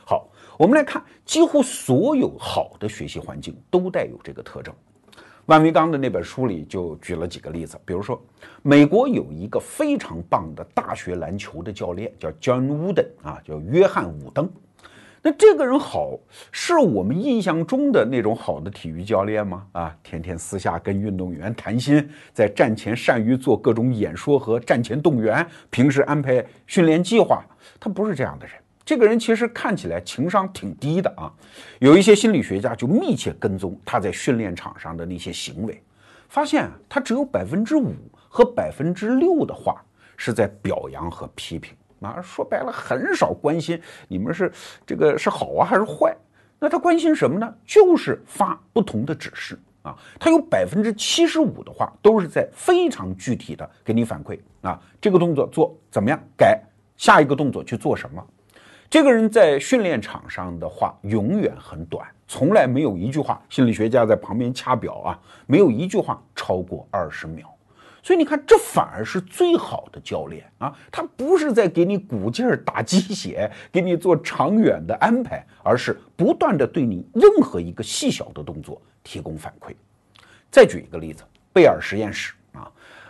[0.06, 4.72] 好，我们来看，几乎所有好的学习环境都带有这个特征。
[5.46, 8.22] 万维刚的那本书里就举了几个例子，比如说，
[8.62, 14.48] 美国有一个非常棒的大学篮球的教练，叫 John Wooden 啊，叫约翰·伍登。
[15.22, 16.16] 那这个人好，
[16.52, 19.66] 是我们印象中的那种好的体育教练吗？
[19.72, 27.44] 啊，天天私下跟运动员谈心，在战前善于做各种演说和战前动员，平时安排训练计划，
[27.80, 28.54] 他不是这样的人。
[28.84, 31.30] 这个人其实看起来情商挺低的啊，
[31.80, 35.82] 有一些心理学家就密切跟踪他在训练场上的那些行为，
[36.28, 37.92] 发现他只有百分之五
[38.28, 39.84] 和百分之六的话
[40.16, 44.52] 是在表扬和批评，啊，说白了很少关心你们是
[44.86, 46.16] 这个是好啊还是坏，
[46.58, 47.54] 那他关心什么呢？
[47.64, 56.60] 就是发不同的指示啊，他有百分之七十五的话都是在非常具体的给你反馈啊，这个动作做怎么样改，
[56.96, 58.24] 下一个动作去做什么。
[58.90, 63.38] 这个人在训练场上的话永远很短，从来没有一句话。
[63.50, 67.54] 心理学家在旁边掐表啊，没有一句话超过二十秒。
[68.08, 70.74] 所以你看，这反而是最好的教练啊！
[70.90, 79.74] 他不是在给你鼓劲儿打鸡血， 给你做长远的安排，而是不断的对你任何一个细小的动作提供反馈。
[80.50, 82.32] 再举一个例子，贝尔实验室。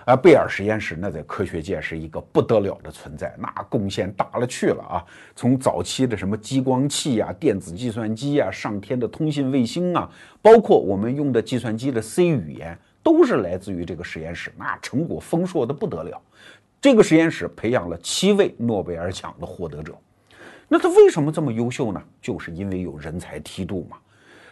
[0.04, 5.04] 啊，贝尔实验室那在科学界是一个不得了的存在，那贡献大了去了啊！
[5.36, 10.10] 从早期的什么激光器呀、电子计算机呀、上天的通信卫星啊，
[10.42, 12.76] 包括我们用的计算机的 C 语言，
[13.08, 16.20] 都是来自于这个实验室，那成果丰硕的不得了。
[16.78, 19.96] 这个实验室培养了七位诺贝尔奖的获得者，
[20.68, 22.02] 那他为什么这么优秀呢？
[22.20, 23.96] 就是因为有人才梯度嘛。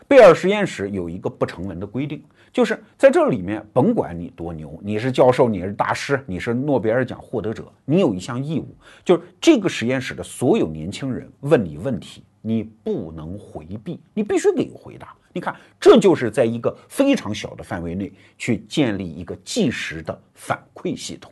[0.09, 15.14] 贝尔实验室有一个不成文的规定，就是在这里面，甭管你多牛，你是教授，你是大师，你是诺贝尔奖获得者，你有一项义务，就是这个实验室的所有年轻人问你问题，你不能回避，你必须给回答。
[15.37, 21.31] 你看，这就是在一个非常小的范围内去建立一个即时的反馈系统。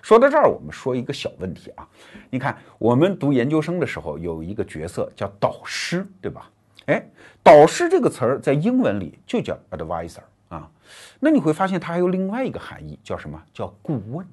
[0.00, 1.84] 说到这儿，我们说一个小问题啊，
[2.30, 6.48] 你看我们读研究生的时候有一个角色叫导师，对吧？
[6.86, 7.04] 哎，
[7.42, 10.70] 导师这个词儿在英文里就叫 advisor 啊，
[11.18, 14.24] 那你会发现它还有另外一个含义，叫什么叫顾问？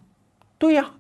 [0.60, 0.92] 对呀，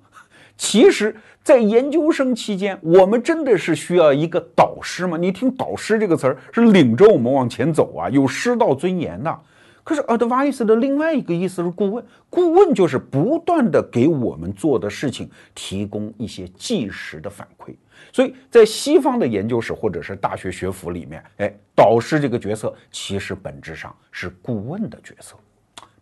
[0.57, 5.17] 其实，在研究生期间，我们真的是需要一个导师吗？
[5.17, 9.39] 你听导师这个词儿是领着我们往前走啊，有师道尊严的。
[9.83, 17.73] 可是 “advice” 的另外一个意思是顾问，顾问就是不断的给我们做的事情提供一些即时的反馈。
[18.13, 25.35] 所以在西方的研究室或者是大学学府里面，哎，导师这个角色其实本质上是顾问的角色，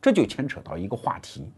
[0.01, 1.49] 这就牵扯到一个话题。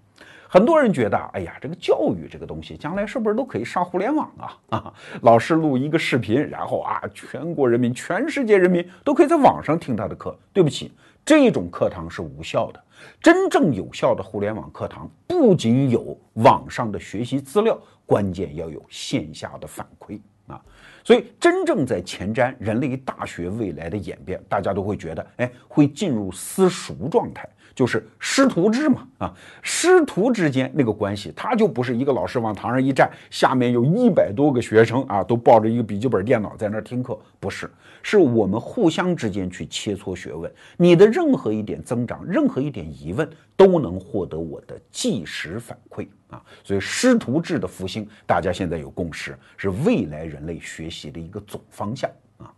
[0.53, 4.57] 很多人觉得，哎呀，这个教育这个东西将来是不是都可以上互联网啊？
[4.71, 10.37] 啊， 老师录一个视频，然后啊，全国人民、全世界人民都可以在网上听他的课。
[10.51, 10.91] 对不起，
[11.23, 12.83] 这种课堂是无效的。
[13.21, 20.19] 真正有效的互联网课堂不仅有网上的学习资料，关键要有线下的反馈。
[20.47, 20.61] 啊，
[21.01, 29.07] 所以真正在前瞻人类大学未来的演变，大家都会觉得，哎，会进入私塾状态，就是师徒制嘛。
[29.17, 37.69] 啊，师徒之间那个关系，他就不是一个老师往堂上一站，下面有一百多个学生啊，都抱着一个笔记本电脑在那儿听课，不是，
[38.01, 46.07] 是我们互相之间去切磋学问，你的任何一点增长，任何一点疑问，都能获得我的即时反馈。
[46.31, 52.49] 啊，所以师徒制的复兴，大家现在有共识，是未来人类学习的一个总方向啊。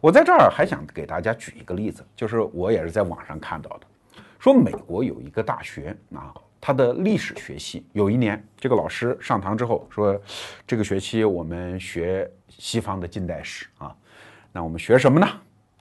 [0.00, 3.86] 我在这儿还想给大家举一个例子，就是我也是在网上看到的，
[4.40, 10.18] 说美国有一个大学啊，它的历史学系有一年，这个老师上堂之后说，
[10.66, 13.94] 这个学期我们学西方的近代史啊，
[14.50, 15.28] 那我们学什么呢？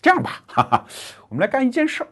[0.02, 0.86] 这样吧，哈哈，
[1.30, 2.08] 我们来干一件事儿，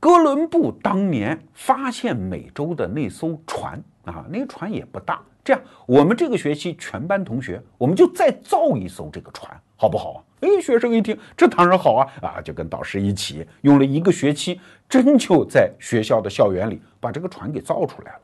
[0.00, 3.80] 哥伦布当年发现美洲的那艘船。
[4.04, 10.18] 啊，那个船也不大，这样我们这个学期全班同学，我们就再造一艘这个船，好不好啊？
[10.42, 12.08] 哎，学生一听，这当然好啊！
[12.20, 18.18] 啊，就跟导师一起用了一个学期，真就在学校的校园里把这个船给造出来了。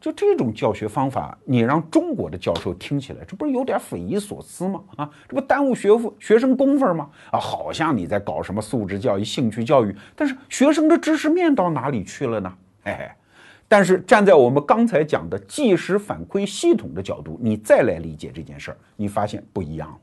[0.00, 4.80] 就这种教学方法，你让中国的教授听起来，这不是有点匪夷所思吗？
[4.96, 7.10] 啊，这不耽误学夫学生功夫吗？
[7.30, 12.52] 啊，好像你在搞什么素质教育、兴趣教育，但是学生的知识面到哪里去了呢？
[12.84, 13.10] 嘿嘿。
[13.70, 19.98] 但是站在我们刚才讲的即时反馈系统的角度，你再来理解这件事儿，你发现不一样了。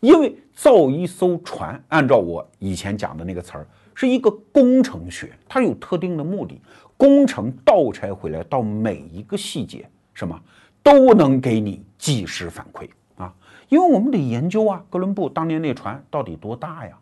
[0.00, 6.60] 因为造一艘船，按照我以前讲的那个词儿，是一个工程学，它有特定的目的。
[6.96, 10.38] 工程倒拆回来到每一个细节，什么
[10.82, 13.34] 都能给你即时反馈啊！
[13.70, 16.98] 因为我们得研究啊，哥伦布当年那船到底多大呀？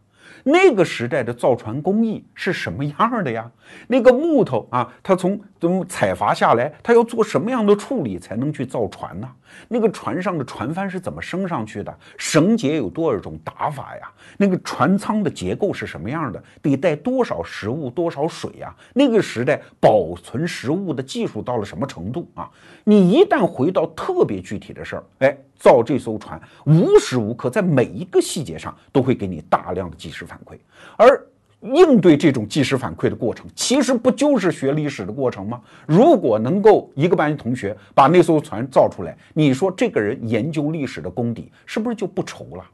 [0.50, 3.50] 那个时代的造船工艺是什么样的呀？
[3.86, 9.28] 那个木头啊，它从怎么采伐下来，它要做什么样的处理才能去造船呢？
[9.68, 11.94] 那个船上的船帆是怎么升上去的？
[12.16, 14.10] 绳结有多少种打法呀？
[14.38, 16.42] 那个船舱的结构是什么样的？
[16.62, 18.74] 得带多少食物、多少水呀？
[18.94, 22.48] 那个时代保存食物的技术到了什么程度啊？
[22.84, 30.56] 你一旦回到特别具体的事儿，哎，造这艘船无时无刻在每一个细节上都会给你大量的即时反馈，
[30.96, 31.20] 而。
[31.60, 35.60] 应对这种即时反馈的过程，其实不就是学历史的过程吗？
[35.88, 42.64] 如果能够一个班级同学把那艘船造出来，你说这个人研究历史的功底是不是就不愁了？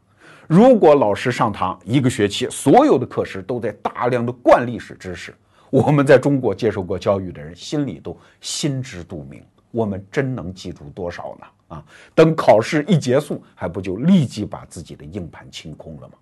[0.46, 5.34] 如果老师上堂一个学期，所有的课时都在大量的灌历史知识，
[5.70, 11.46] 我们在中国接受过教育的人心里都心知肚明，我们真能记住多少呢？
[11.68, 11.84] 啊，
[12.14, 16.14] 等考试一结束，还不就立即把自己的硬盘清空了吗？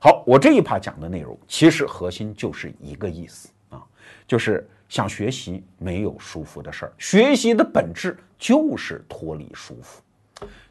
[0.00, 3.82] 好，我这一趴讲的内容，其实核心就是一个意思啊，
[4.26, 10.00] 就是想学习没有舒服的事儿，学习的本质就是脱离舒服。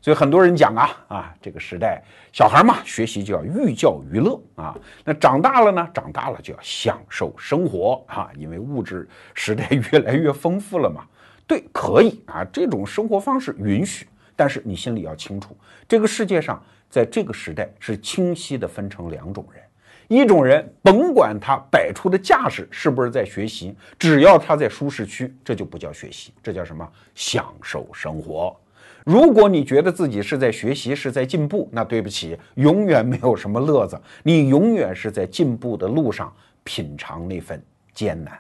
[0.01, 2.01] 所以很多人讲啊啊，这个时代
[2.31, 4.73] 小孩嘛，学习就要寓教于乐啊，
[5.03, 11.05] 那长大了呢，长大了就要享受生活啊，因为物质时代越来越丰富了嘛。
[11.47, 16.61] 对，可以啊，这种生活方式允许，但是你心里要清楚，这个世界上。
[16.89, 19.61] 在这个时代是清晰的分成两种人，
[20.07, 26.89] 一种人甭管他摆出的架势是不是在学习，只要他在舒适区，这就不叫学习，这叫什么？
[27.13, 28.55] 享受生活。
[29.03, 36.33] 如果你觉得自己是在学习，是在进步，那对不起，永远没有什么乐子，你永远是在进步的路上
[36.63, 37.61] 品尝那份
[37.93, 38.39] 艰难。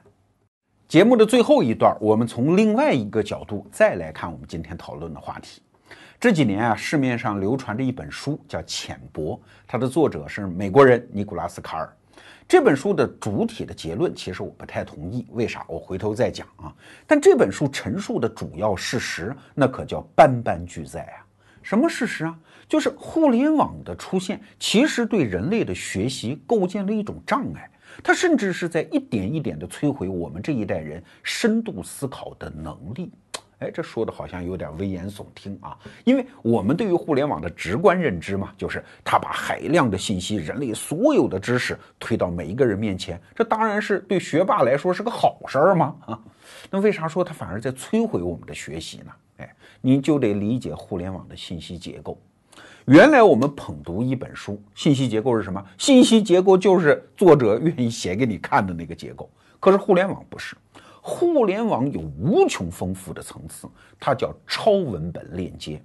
[0.87, 5.61] 节目的最后一段，我们从另外一个角度再来看我们今天讨论的话题。
[6.17, 9.35] 这几年啊，市面上流传着一本书，叫《浅薄》，
[9.67, 11.93] 它的作者是美国人尼古拉斯·卡尔。
[12.47, 15.27] 这本书的主体的结论，其实我不太同意。
[15.31, 15.65] 为啥？
[15.67, 16.73] 我回头再讲啊。
[17.05, 21.19] 但这本书陈述的主要事实，那可叫斑斑俱在啊。
[21.61, 22.33] 什么事实啊？
[22.65, 27.69] 就是互联网的出现，其实对人类的学习构建了一种障碍，
[28.03, 33.11] 它甚至是在一点一点地摧毁我们这一代人深度思考的能力。
[33.59, 35.75] 哎，这说的好像有点危言耸听啊！
[36.03, 46.19] 因为我们对于互联网的直观认知嘛，就是它把海量的信息、人类所有的知识推到每一个人面前，这当然是对学霸来说是个好事儿嘛啊！
[46.69, 49.11] 那为啥说它反而在摧毁我们的学习呢？
[49.37, 52.15] 哎，你就得理解互联网的信息结构。
[52.87, 55.61] 原来我们捧读一本书，信息结构是什么？
[55.77, 59.29] 信息结构就是作者愿意写给你看的那个结构。
[59.59, 60.55] 可是互联网不是。
[61.01, 63.67] 互联网有无穷丰富的层次，
[63.99, 65.81] 它叫超文本链接。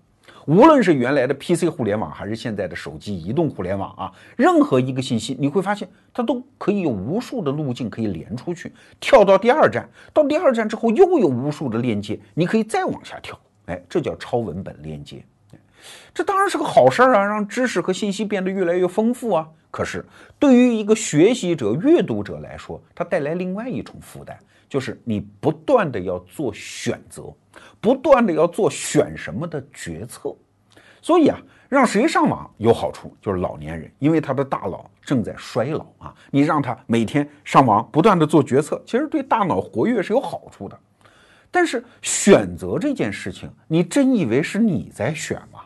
[0.46, 13.36] 无论是原来的 PC 互联网，还是现在的手机移动互联网啊，任何一个信息，你会发现它都可以有无数的路径可以连出去，跳到第二站，到第二站之后又有无数的链接，你可以再往下跳。
[13.66, 15.24] 哎，这叫超文本链接。
[16.14, 19.49] 这当然是个好事儿啊，让知识和信息变得越来越丰富啊。
[19.70, 20.05] 可是
[20.39, 24.39] 对于一个学习者、阅读者来说，它带来另外一种负担。
[24.68, 27.24] 就是你不断的要做选择，
[27.78, 30.35] 不断的要做选什么的决策，
[31.03, 36.14] 所以啊，让谁上网有好处，就是老年人，因为他的大脑正在衰老啊。
[36.30, 40.78] 你让他每天上网，不断的做决策，其实对大脑活跃是有好处的。
[41.51, 45.61] 但是选择这件事情，你真以为是你在选吗？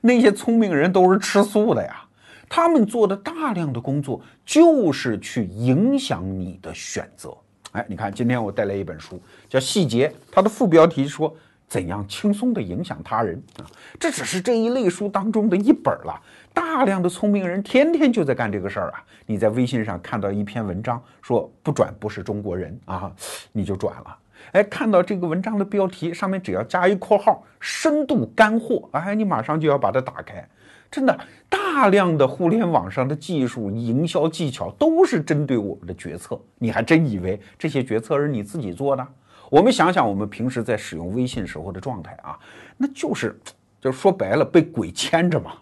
[0.00, 2.04] 那些聪明人都是吃素的呀，
[2.48, 7.36] 他们做的大量的工作就是去影响你的选择。
[7.72, 11.34] 哎，你看，今天我带来一本书，叫《细节》，它的副标题说
[11.68, 13.66] 怎样轻松地影响他人啊。
[14.00, 16.18] 这只是这一类书当中的一本了。
[16.54, 19.04] 大量的聪明人天天就在干这个事儿啊。
[19.26, 23.12] 你在微信上看到一篇文章，说不转不是中国人啊，
[23.52, 24.16] 你就转了。
[24.52, 30.46] 哎，看到这个文章的标题上面只要加一括号，深度干货，哎，你马上就要把它打开。
[30.90, 31.18] 真的，
[31.50, 36.40] 大量的互联网上的技术、营销技巧都是针对我们的决策。
[36.56, 39.06] 你还真以为这些决策是你自己做的？
[39.50, 42.38] 我们想想，我们平时在使用微信时候的状态啊，
[42.76, 43.38] 那就是
[43.80, 45.52] 就说白了，被鬼牵着嘛，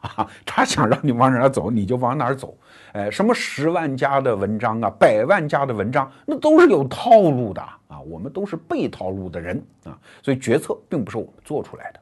[0.45, 2.57] 他想让你往哪儿走，你就往哪儿走。
[2.93, 8.01] 哎，什么十万加的文章啊，百万加的文章，那都是有套路的啊。
[8.01, 12.01] 我们都是被套路的人啊，所以决策并不是我们做出来的。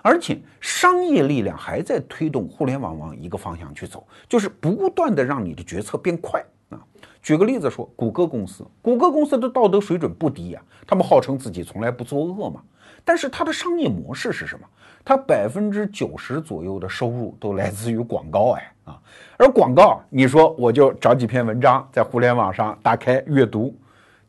[0.00, 6.40] 而且商业力量还在推动互联网往一个方向去走，就是不断的让你的决策变快
[6.70, 6.78] 啊。
[7.20, 12.62] 举个例子说，谷歌公司，谷歌公司的道德水准不低呀，他们号称自己从来不作恶嘛。
[13.04, 14.66] 但是它的商业模式是什么？
[15.04, 19.00] 它百分之九十左右的收入都来自于广告，哎啊，
[19.36, 23.74] 而广告，你说我就找几篇文章在互联网上打开阅读，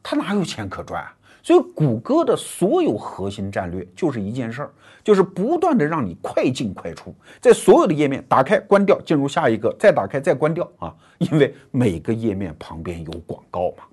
[0.01, 1.13] 它哪有钱可赚啊？
[1.41, 4.70] 所以谷歌的所有核心战略就是一件事儿，
[5.03, 13.84] 就是不断的让你快进快出，在所有的页面打开、关掉，进入下一个，再打开、再关掉啊，因为每个页面旁边有广告嘛。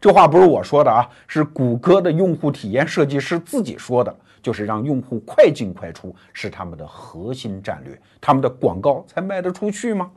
[0.00, 4.14] 这话不是我说的啊，是谷歌的用户体验设计师自己说的。
[4.42, 10.10] 就是让用户快进快出是他们的核心战略，他们的广告才卖得出去吗？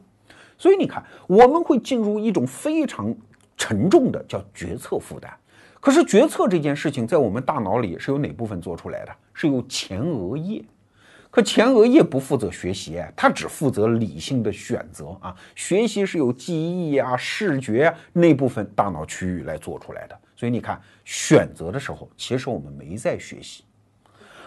[0.57, 3.13] 所以你看，我们会进入一种非常
[3.57, 5.31] 沉重的叫决策负担。
[5.79, 9.11] 可是决策这件事情在我们大脑里是由哪部分做出来的？
[9.33, 10.63] 是由前额叶。
[11.31, 15.33] 可前额叶不负责学习，它只负责理性的选择啊。
[15.55, 20.19] 学习是由记忆啊、视觉啊那部分大脑区域来做出来的。
[20.35, 23.63] 所以你看，选择的时候，其实我们没在学习。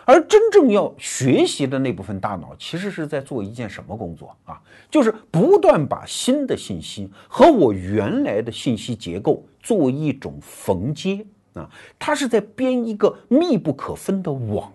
[0.06, 4.60] 而真正要学习的那部分大脑，其实是在做一件什么工作啊？
[4.90, 11.24] 就是不断把新的信息和我原来的信息结构做一种缝接
[11.54, 14.70] 啊，它是在编一个密不可分的网。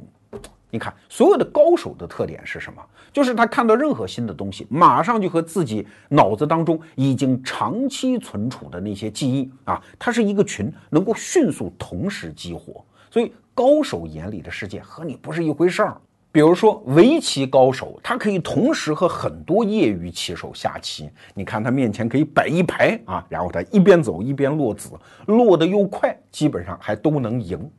[0.71, 2.81] 你看，所有的高手的特点是什么？
[3.11, 13.31] 就是他看到任何新的东西，马上就和自己脑子当中已经长期存储的那些记忆啊，它是一个群，能够迅速同时激活，所以。
[13.59, 15.97] 高手眼里的世界和你不是一回事儿。
[16.31, 21.09] 比如说围棋高手，他可以同时和很多业余棋手下棋。
[21.33, 24.91] 你看他面前可以摆一排啊，然后他一边走一边落子，
[25.25, 27.69] 落得又快，基本上还都能赢。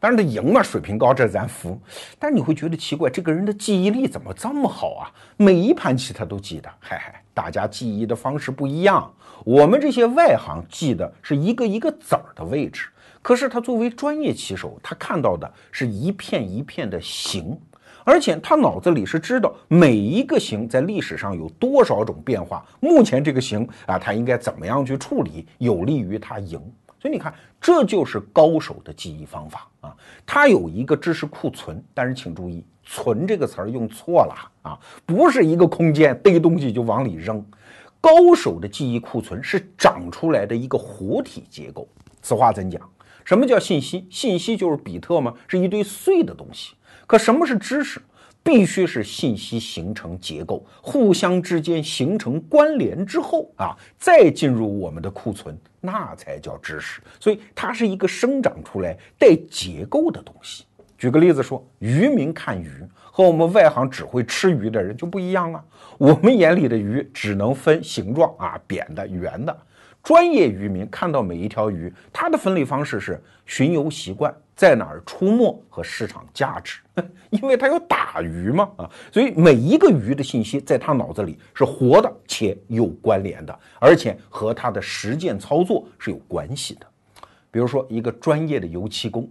[0.00, 1.80] 当然他赢嘛，水平高，这咱服。
[2.18, 5.06] 但是你会觉得奇怪，这个人的记忆力怎么这么好啊？
[5.36, 6.68] 每一盘棋他都记得。
[6.80, 9.08] 嗨嗨，大家记忆的方式不一样。
[9.44, 12.88] 我们这些外行记的是一个一个子儿的位置。
[13.22, 17.58] 可是他作为专业棋手，他看到的是一片一片的形，
[18.04, 22.64] 而且他脑子里是知道每一个形在历史上有多少种变化。
[22.80, 26.60] 目前这个形啊，他应该怎么样去处理，有利于他赢。
[27.00, 29.94] 所以你看，这就是高手的记忆方法啊。
[30.26, 37.44] 他有一个知识库存，但是请注意，“存”这个词儿用错了啊，不是一个空间逮东西就往里扔。
[38.00, 41.86] 高手的记忆库存是长出来的一个活体结构。
[42.20, 42.80] 此话怎讲？
[43.28, 44.06] 什么叫信息？
[44.10, 45.34] 信息就是比特吗？
[45.48, 46.74] 是一堆碎的东西。
[47.06, 48.00] 可什么是知识？
[48.42, 57.02] 必须是信息形成结构，互相之间形成关联之后啊，再进入我们的库存，那才叫知识。
[57.20, 60.64] 所以它是一个生长出来带结构的东西。
[60.96, 62.70] 举个例子说，渔民看鱼
[63.12, 65.62] 和我们外行只会吃鱼的人就不一样了。
[65.98, 69.54] 我们眼里的鱼只能分形状啊，扁的、圆的。
[70.02, 76.80] 专业渔民看到每一条鱼，他的分类方式是巡游习惯，在哪儿出没和市场价值，
[77.30, 86.86] 因为他要打鱼嘛啊，所以每一个鱼的信息在他脑子里是活的且有关联的，而且和他的实践操作是有关系的。
[87.50, 89.28] 比如说一个专业的油漆工。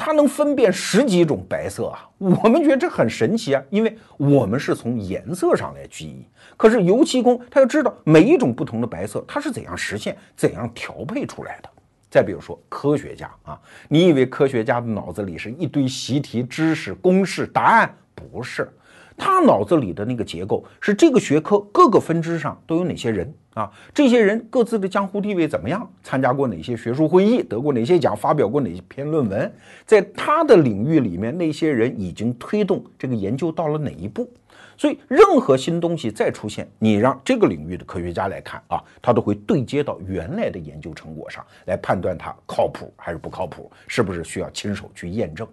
[0.00, 6.24] 它能分辨十几种白色啊，我们觉得这很神奇啊，因为我们是从颜色上来记忆。
[6.56, 11.68] 可是油漆工他要知道每一种不同的白色，它是怎样实现、怎样调配出来的。
[12.08, 17.92] 再比如说科学家啊，你以为科学家的脑子里是一堆习题、知识、公式、答案？
[18.14, 18.72] 不是。
[19.20, 23.70] 他脑子里的那个结构是这个学科各个分支上都有哪些人啊？
[23.92, 25.90] 这些人各自的江湖地位怎么样？
[26.02, 27.42] 参加过哪些学术会议？
[27.42, 28.16] 得过哪些奖？
[28.16, 29.52] 发表过哪些篇论文？
[29.84, 34.30] 在他的领域里面，那些人已经推动这个研究到了哪一步？
[34.76, 45.44] 所以，任何新东西再出现，你让这个领域的科学家来看啊，他都会对接到原来的研究成果上来判断它靠谱还是不靠谱，是不是需要亲手去验证。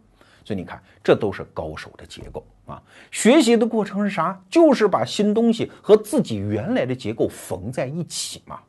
[0.46, 2.80] 所以你看，这都是高手的结构啊！
[3.10, 4.40] 学习的过程是啥？
[4.48, 8.60] 就是把新东西和自己原来的结构缝在一起嘛。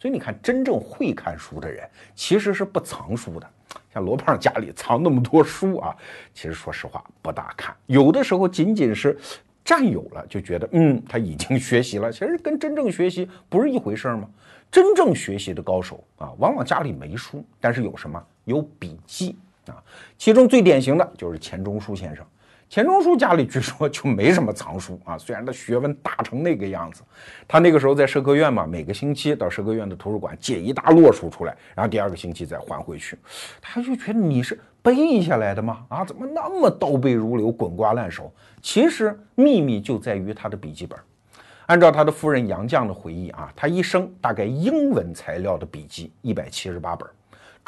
[0.00, 3.46] 所以你看，真正会看书的人其实是不藏书的。
[3.92, 5.94] 像罗胖家里藏那么多书啊，
[6.32, 7.76] 其实说实话不大看。
[7.84, 9.18] 有的时候仅仅是
[9.62, 12.10] 占有了，就觉得嗯，他已经学习了。
[12.10, 14.26] 其实跟真正学习不是一回事吗？
[14.70, 18.22] 真正学习的高手啊，往往家里没书，但是有什么？
[18.44, 19.36] 有笔记。
[19.70, 19.82] 啊，
[20.16, 22.24] 其中最典型的就是钱钟书先生。
[22.70, 27.02] 钱钟书家里据说就没什么藏书啊，虽然他学问大成那个样子，
[27.46, 33.16] 他那个时候在社科院嘛，每个星期到社科院的图书馆借一大摞书出来，然后第二个星期再还回去，
[33.62, 35.86] 他就觉得你是背下来的吗？
[35.88, 38.30] 啊，怎么那么倒背如流、滚瓜烂熟？
[38.60, 40.98] 其实秘密就在于他的笔记本。
[41.68, 47.08] 按照他的夫人杨绛的回忆啊，他一生大概英文材料的笔记一百七十八本，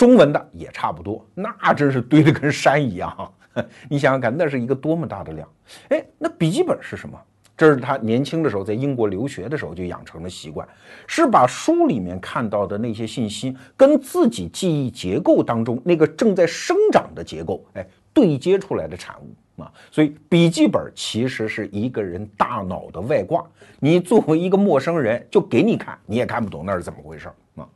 [0.00, 3.32] 中文的也差不多，那真是堆得跟山一样。
[3.86, 5.46] 你想想看，那是一个多么大的量！
[5.90, 7.20] 哎，那笔记本是什么？
[7.54, 10.66] 这是他年轻的时候在英国留学的时候就养成的习惯，
[11.06, 19.70] 是把书里面看到的那些信息跟自己记忆结构当中那个正在生长的结构，哎，对接出来的产物啊。
[19.90, 23.44] 所以笔记本其实是一个人大脑的外挂，
[23.78, 27.68] 你作为一个陌生人，就给你看，你也看不懂那是怎么回事啊。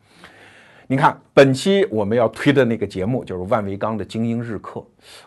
[0.86, 4.84] 你看，本期我们要推的那个节目就是万维钢的精英日课。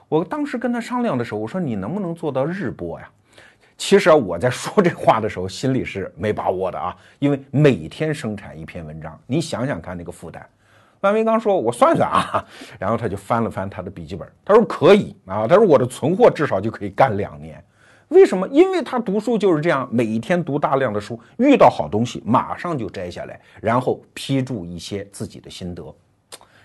[0.08, 3.10] 我当时跟他商量的时候，我说你能不能做到日播呀？
[3.76, 10.47] 其实啊，我在说这话的时候，心里是没把握的啊，因为每天生产一篇文章，你想想看那个负担。
[11.01, 12.43] 万维钢说：“我算算啊。”
[12.80, 17.64] 然后他就翻了翻他的笔记本，他说：“可以啊。”他说：“我的存货至少就可以干两年。”
[18.10, 18.47] 为什么？
[18.47, 25.84] 因为他读书就是这样，每天读大量的书，遇到好东西马上就摘下来，然后批注一些自己的心得。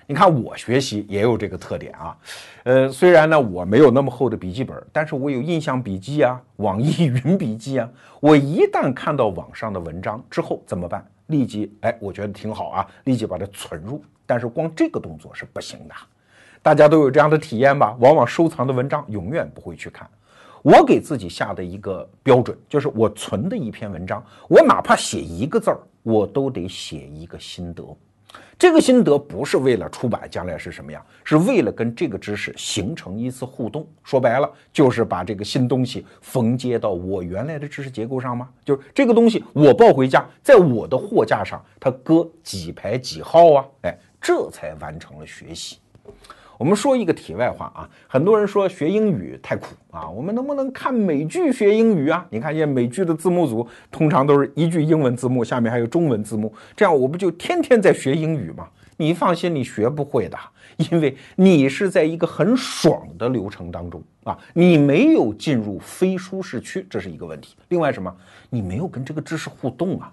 [0.06, 2.16] 你看我学习也有这个特点啊，
[2.64, 7.88] 呃，虽然呢我没有那么厚的笔记本，但是我有印象笔记啊、网易云笔记啊。
[8.20, 11.04] 我一旦看到网上的文章之后怎么办？
[11.26, 14.02] 立即哎，我觉得挺好啊，立即把它存入。
[14.26, 15.94] 但是光这个动作是不行的，
[16.62, 17.96] 大家都有这样的体验吧？
[18.00, 20.08] 往往收藏的文章永远不会去看。
[20.62, 27.84] 我给自己下的一个标准，就是我存的一篇文章，我哪怕写一个字儿，我都得写一个心得。
[28.56, 31.04] 这个心得不是为了出版，将来是什么样？
[31.24, 33.86] 是为了跟这个知识形成一次互动。
[34.04, 38.48] 说白了，就是把这个新东西缝接到我原来的知识结构上吗？
[38.64, 43.66] 就是这个东西我抱回家，在我的货架上，它搁几排几号啊？
[43.82, 45.78] 哎，这才完成了学习。
[46.62, 52.24] 我们说一个题外话啊，很多人说学英语太苦啊，我们能不能看美剧学英语啊？
[52.30, 58.68] 你看见美剧的字幕组通常都是一句英文字幕，下面还有中文字幕，这样我不就天天在学英语吗？
[58.96, 60.38] 你放心，你学不会的，
[60.76, 67.56] 因为你是在一个很爽的流程当中啊，你没有进入非舒适区，这是一个问题。
[67.70, 68.16] 另外什么？
[68.50, 70.12] 你没有跟这个知识互动啊。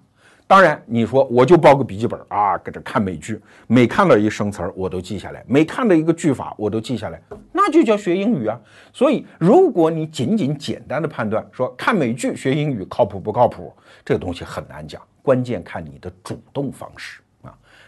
[0.50, 7.22] 当然，你说我就抱个笔记本啊，搁这看美剧，每看到一生词儿我都记下来，每看到一个句法我都记下来，
[7.52, 8.60] 那就叫学英语啊。
[8.92, 13.72] 所以，如果你仅仅简单的判断说看美剧学英语靠谱不靠谱，
[14.04, 17.22] 这个东西很难讲，关键看你的主动方式。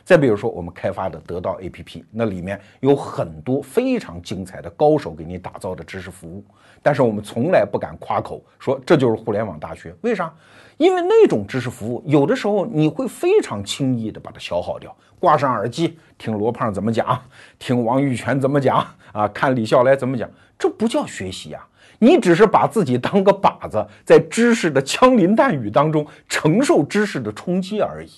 [0.04, 6.44] 再比如说，我们开发的得到 APP，那里面有很多非常精彩的高手给你打造的知识服务，
[6.82, 10.34] 但是我们从来不敢夸口说这就是互联网大学，为啥？
[10.78, 14.96] 因为那种知识服务，有的时候你会非常轻易的把它消耗掉。
[15.20, 17.22] 挂上耳机听罗胖怎么讲，
[17.60, 20.28] 听王玉泉怎么讲啊，看李笑来怎么讲，
[20.58, 21.68] 这不叫学习啊！
[22.00, 28.10] 你只是把自己当个靶子，在知识的枪林弹雨当中承受知识的冲击而已。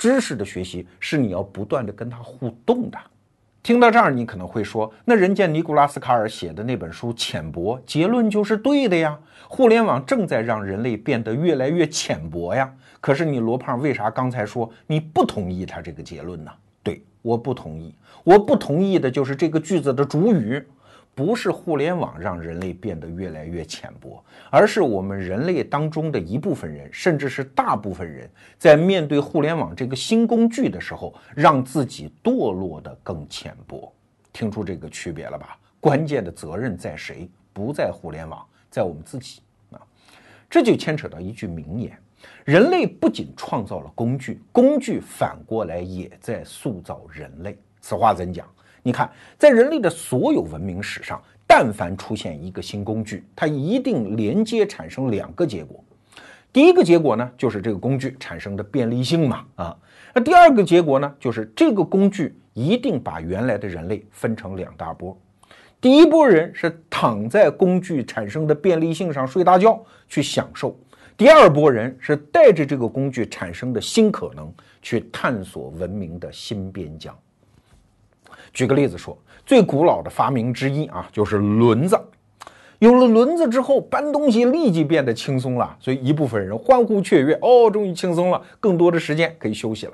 [0.00, 2.96] 知识的学习是你要不断的跟他互动的。
[3.62, 9.18] 听到这儿，你可能会说，那人家尼古拉斯卡尔写的那本书浅薄，结论就是对的呀。
[9.46, 12.72] 互联网正在让人类变得越来越浅薄呀。
[12.98, 16.50] 可是你罗胖为啥刚才说你不同意他这个结论呢？
[16.82, 17.94] 对，我不同意。
[18.24, 20.62] 我不同意的就是这个句子的主语，
[21.20, 33.92] 不是互联网让人类变得越来越浅薄，而是我们人类当中的一部分人，甚至是大部分人在面对互联网这个新工具的时候，让自己堕落的更浅薄。
[34.32, 35.58] 听出这个区别了吧？
[35.78, 37.28] 关键的责任在谁？
[37.52, 38.42] 不在互联网。
[38.70, 39.42] 在我们自己
[39.72, 39.82] 啊，
[40.48, 41.98] 这就牵扯到一句名言：
[42.46, 47.58] 人类不仅创造了工具，工具反过来也在塑造人类。
[47.82, 48.48] 此话怎讲？
[48.82, 55.84] 你看，在人类的所有文明史上，但凡出现一个新工具，它一定连接产生两个结果。
[56.52, 59.76] 第一个结果呢，就是这个工具产生的便利性嘛啊。
[60.14, 65.16] 那第二个结果呢，就是这个工具一定把原来的人类分成两大波。
[65.80, 70.76] 第一波人是躺在工具产生的便利性上睡大觉去享受，
[71.16, 74.52] 第二波人是带着这个工具产生的新可能
[74.82, 77.16] 去探索文明的新边疆。
[78.52, 81.98] 举个例子说，最古老的发明之一啊，就是轮子。
[82.78, 89.92] 有了轮子之后，搬东西立即变得轻松了，所以一部分人欢呼雀跃，哦，终于轻松了，更多的时间可以休息了。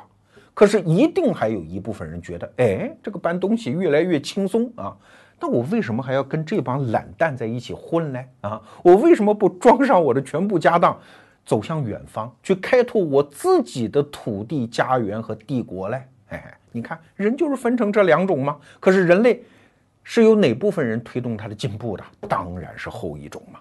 [0.55, 4.97] 可是，一定还有一部分人觉得，哎，这个搬东西越来越轻松啊。
[5.39, 8.25] 那我为什么还要跟这帮懒蛋在一起混呢？
[8.41, 10.97] 啊，我为什么不装上我的全部家当，
[11.45, 16.03] 走向远方，去开拓我自己的土地、家园和帝国嘞？
[16.29, 18.59] 哎，你看，人就是分成这两种吗？
[18.79, 19.43] 可是人类
[20.05, 22.05] 是由哪部分人推动他的进步的？
[22.29, 23.59] 当然是后一种嘛。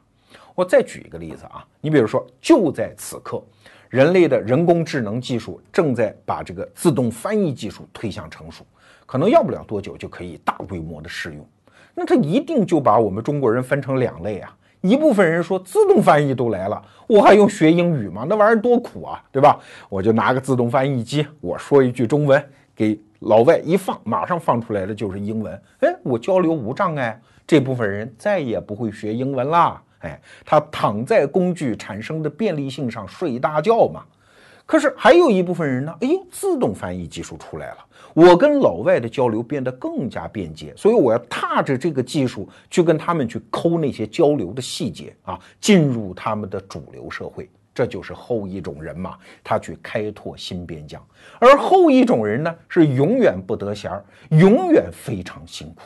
[0.53, 3.41] 我再举一个例子啊，你比如说，就在此刻，
[3.89, 8.66] 人类的人工智能技术正在把这个自动翻译技术推向成熟，
[9.05, 11.47] 可能要不了多久就可以大规模的适用。
[11.93, 18.26] 那它一定就把我们中国人分成两类啊，一部分人说自动翻译都来了，我还用学英语吗？
[18.28, 19.59] 那玩意儿多苦啊，对吧？
[19.89, 22.41] 我就拿个自动翻译机，我说一句中文，
[22.76, 27.20] 给老外一放，马上放出来的就是英文，哎，我交流无障碍。
[27.47, 29.82] 这部分人再也不会学英文啦。
[29.99, 34.03] 哎，他躺在工具产生的便利性上睡大觉嘛。
[34.66, 37.78] 可是还有一部分人呢，哎呦，自动翻译技术出来了，
[38.16, 47.47] 我跟老外的交流变得更加便捷，所以我要踏着这个技术去跟他们去抠那些交流的细节啊，进入他们的主流社会。
[47.76, 51.05] 这就是后一种人嘛，他去开拓新边疆。
[51.39, 55.82] 而后一种人呢，是永远不得闲儿，永远非常辛苦。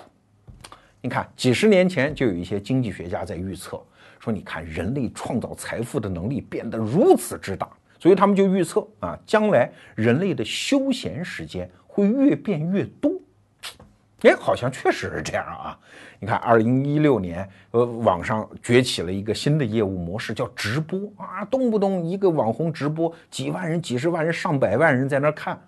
[1.01, 3.81] 你看，几十年前就有一些经济学家在预测。
[4.19, 7.67] 说你看，人类创造财富的能力变得如此之大，
[7.97, 13.11] 所以他们就预测啊，将来人类的休闲时间会越变越多。
[14.23, 15.77] 哎，好像确实是这样啊。
[16.19, 25.59] 你看，二零一六年，呃，网上崛起了一个新的业务模式，叫直播啊，动不动一个网红直播，几万人、几十万人、上百万人在那看。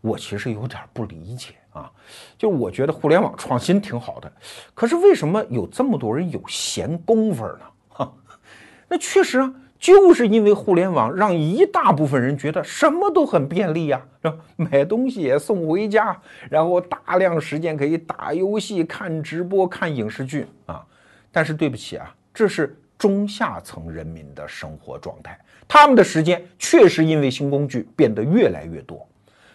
[0.00, 1.90] 我其实有点不理解啊，
[2.36, 4.30] 就我觉得互联网创新挺好的，
[4.74, 8.12] 可是为什么有这么多人有闲工夫呢？
[8.88, 14.36] 那确实啊，就是因为互联网让一大部分人觉得什么都很便利呀，是吧？
[14.56, 16.20] 买东西也送回家，
[16.50, 20.84] 然后大量时间可以打游戏、看直播、看影视剧啊。
[21.30, 29.06] 但是对不起啊，这是中下层人民的生活状态，他们的时间确实因为新工具变得越来越多。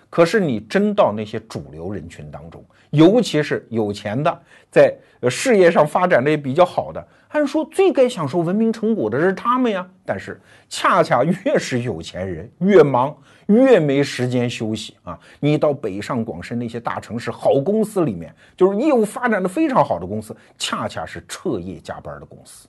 [0.10, 4.96] 可是你真到那些主流人群当中，尤其是有钱的，在
[5.30, 7.06] 事业上发展的也比较好的。
[7.34, 13.16] 按说最该享受文明成果的是他们呀，但是恰恰越是有钱人越忙，
[13.48, 15.20] 越没时间休息啊！
[15.40, 22.68] 你到北上广深那些大城市好公司里面，就是业务发展的非常好的公司，恰恰是彻夜加班的公司。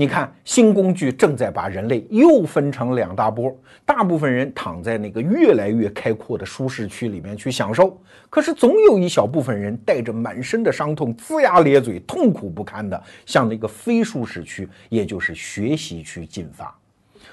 [0.00, 16.74] 你看，新工具正在把人类又分成两大波，大部分人躺在那个越来越开阔的舒适区里面去享受，可是总有一小部分人带着满身的伤痛，龇牙咧嘴，痛苦不堪的向那个非舒适区，也就是学习区进发。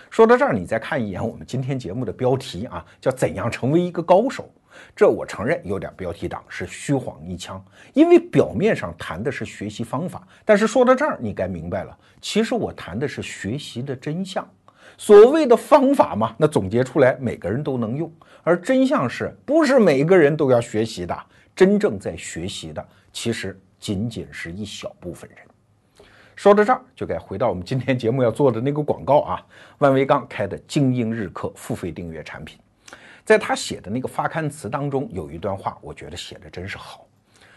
[0.10, 4.52] 说到这儿，你再看一眼我们今天节目的标题啊，叫“怎样成为一个高手”。
[4.96, 7.64] 这我承认有点标题党，是虚晃一枪。
[7.94, 14.48] 因为表面上谈的是学习方法，但是说到这儿，你该明白了，其实我谈的是学习的真相。
[14.98, 18.12] 所谓的方法嘛，那总结出来每个人都能用，
[18.42, 21.16] 而真相是不是每个人都要学习的？
[21.56, 25.40] 真正在学习的，其实仅仅是一小部分人。
[26.36, 29.46] 说到这儿，就该回到我们今天节目要做的那个广告啊，
[29.80, 32.60] 万维钢开的精英日课付费订阅产品。
[33.28, 37.06] 在他写的那个发刊词当中，有一段话，我觉得写的真是好。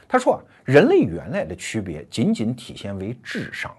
[0.09, 3.73] 他说啊，人类原来的区别仅仅体现为智商，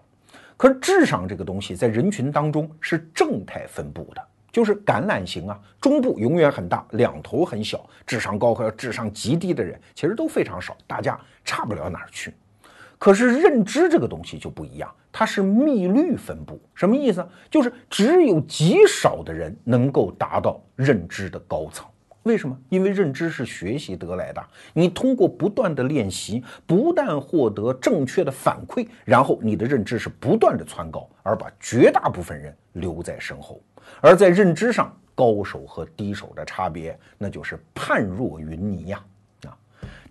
[0.56, 12.34] 可是智商这个东西在人群当中是正态分布的，就是橄榄型啊，中部永远很大，两头很小，智商高和智商极低的人其实都非常少，大家差不了哪儿去。
[13.02, 17.28] 可是认知这个东西就不一样，它是密律分布，什么意思？
[17.49, 21.84] 就是只有极少的人能够达到认知的高层。
[22.22, 22.56] 为什么？
[22.70, 33.60] 因为认知是学习得来的，你通过不断的练习，不但获得正确的反馈，然后你的认知是不断的蹿高，而把绝大部分人留在身后。
[33.99, 39.04] 而在认知上，高手和低手的差别，那就是判若云泥呀。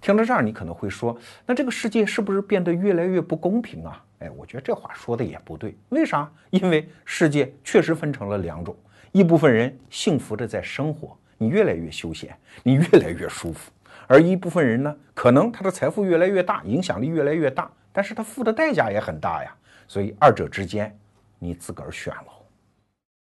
[0.00, 4.02] 听到这儿，你可能会说，那这个世界是不是变得越来越不公平啊？
[4.20, 5.76] 哎，我觉得这话说的也不对。
[5.90, 6.30] 为啥？
[6.50, 8.74] 因为世界确实分成了两种，
[9.12, 13.70] 一部分人幸福的在生活，你越来越休闲，你越来越舒服；
[14.06, 19.54] 而一部分人呢，可能他的财富越来越大，影响力越来越大，但是他付的代价也很大呀。
[19.86, 20.96] 所以二者之间，
[21.38, 22.39] 你自个儿选了。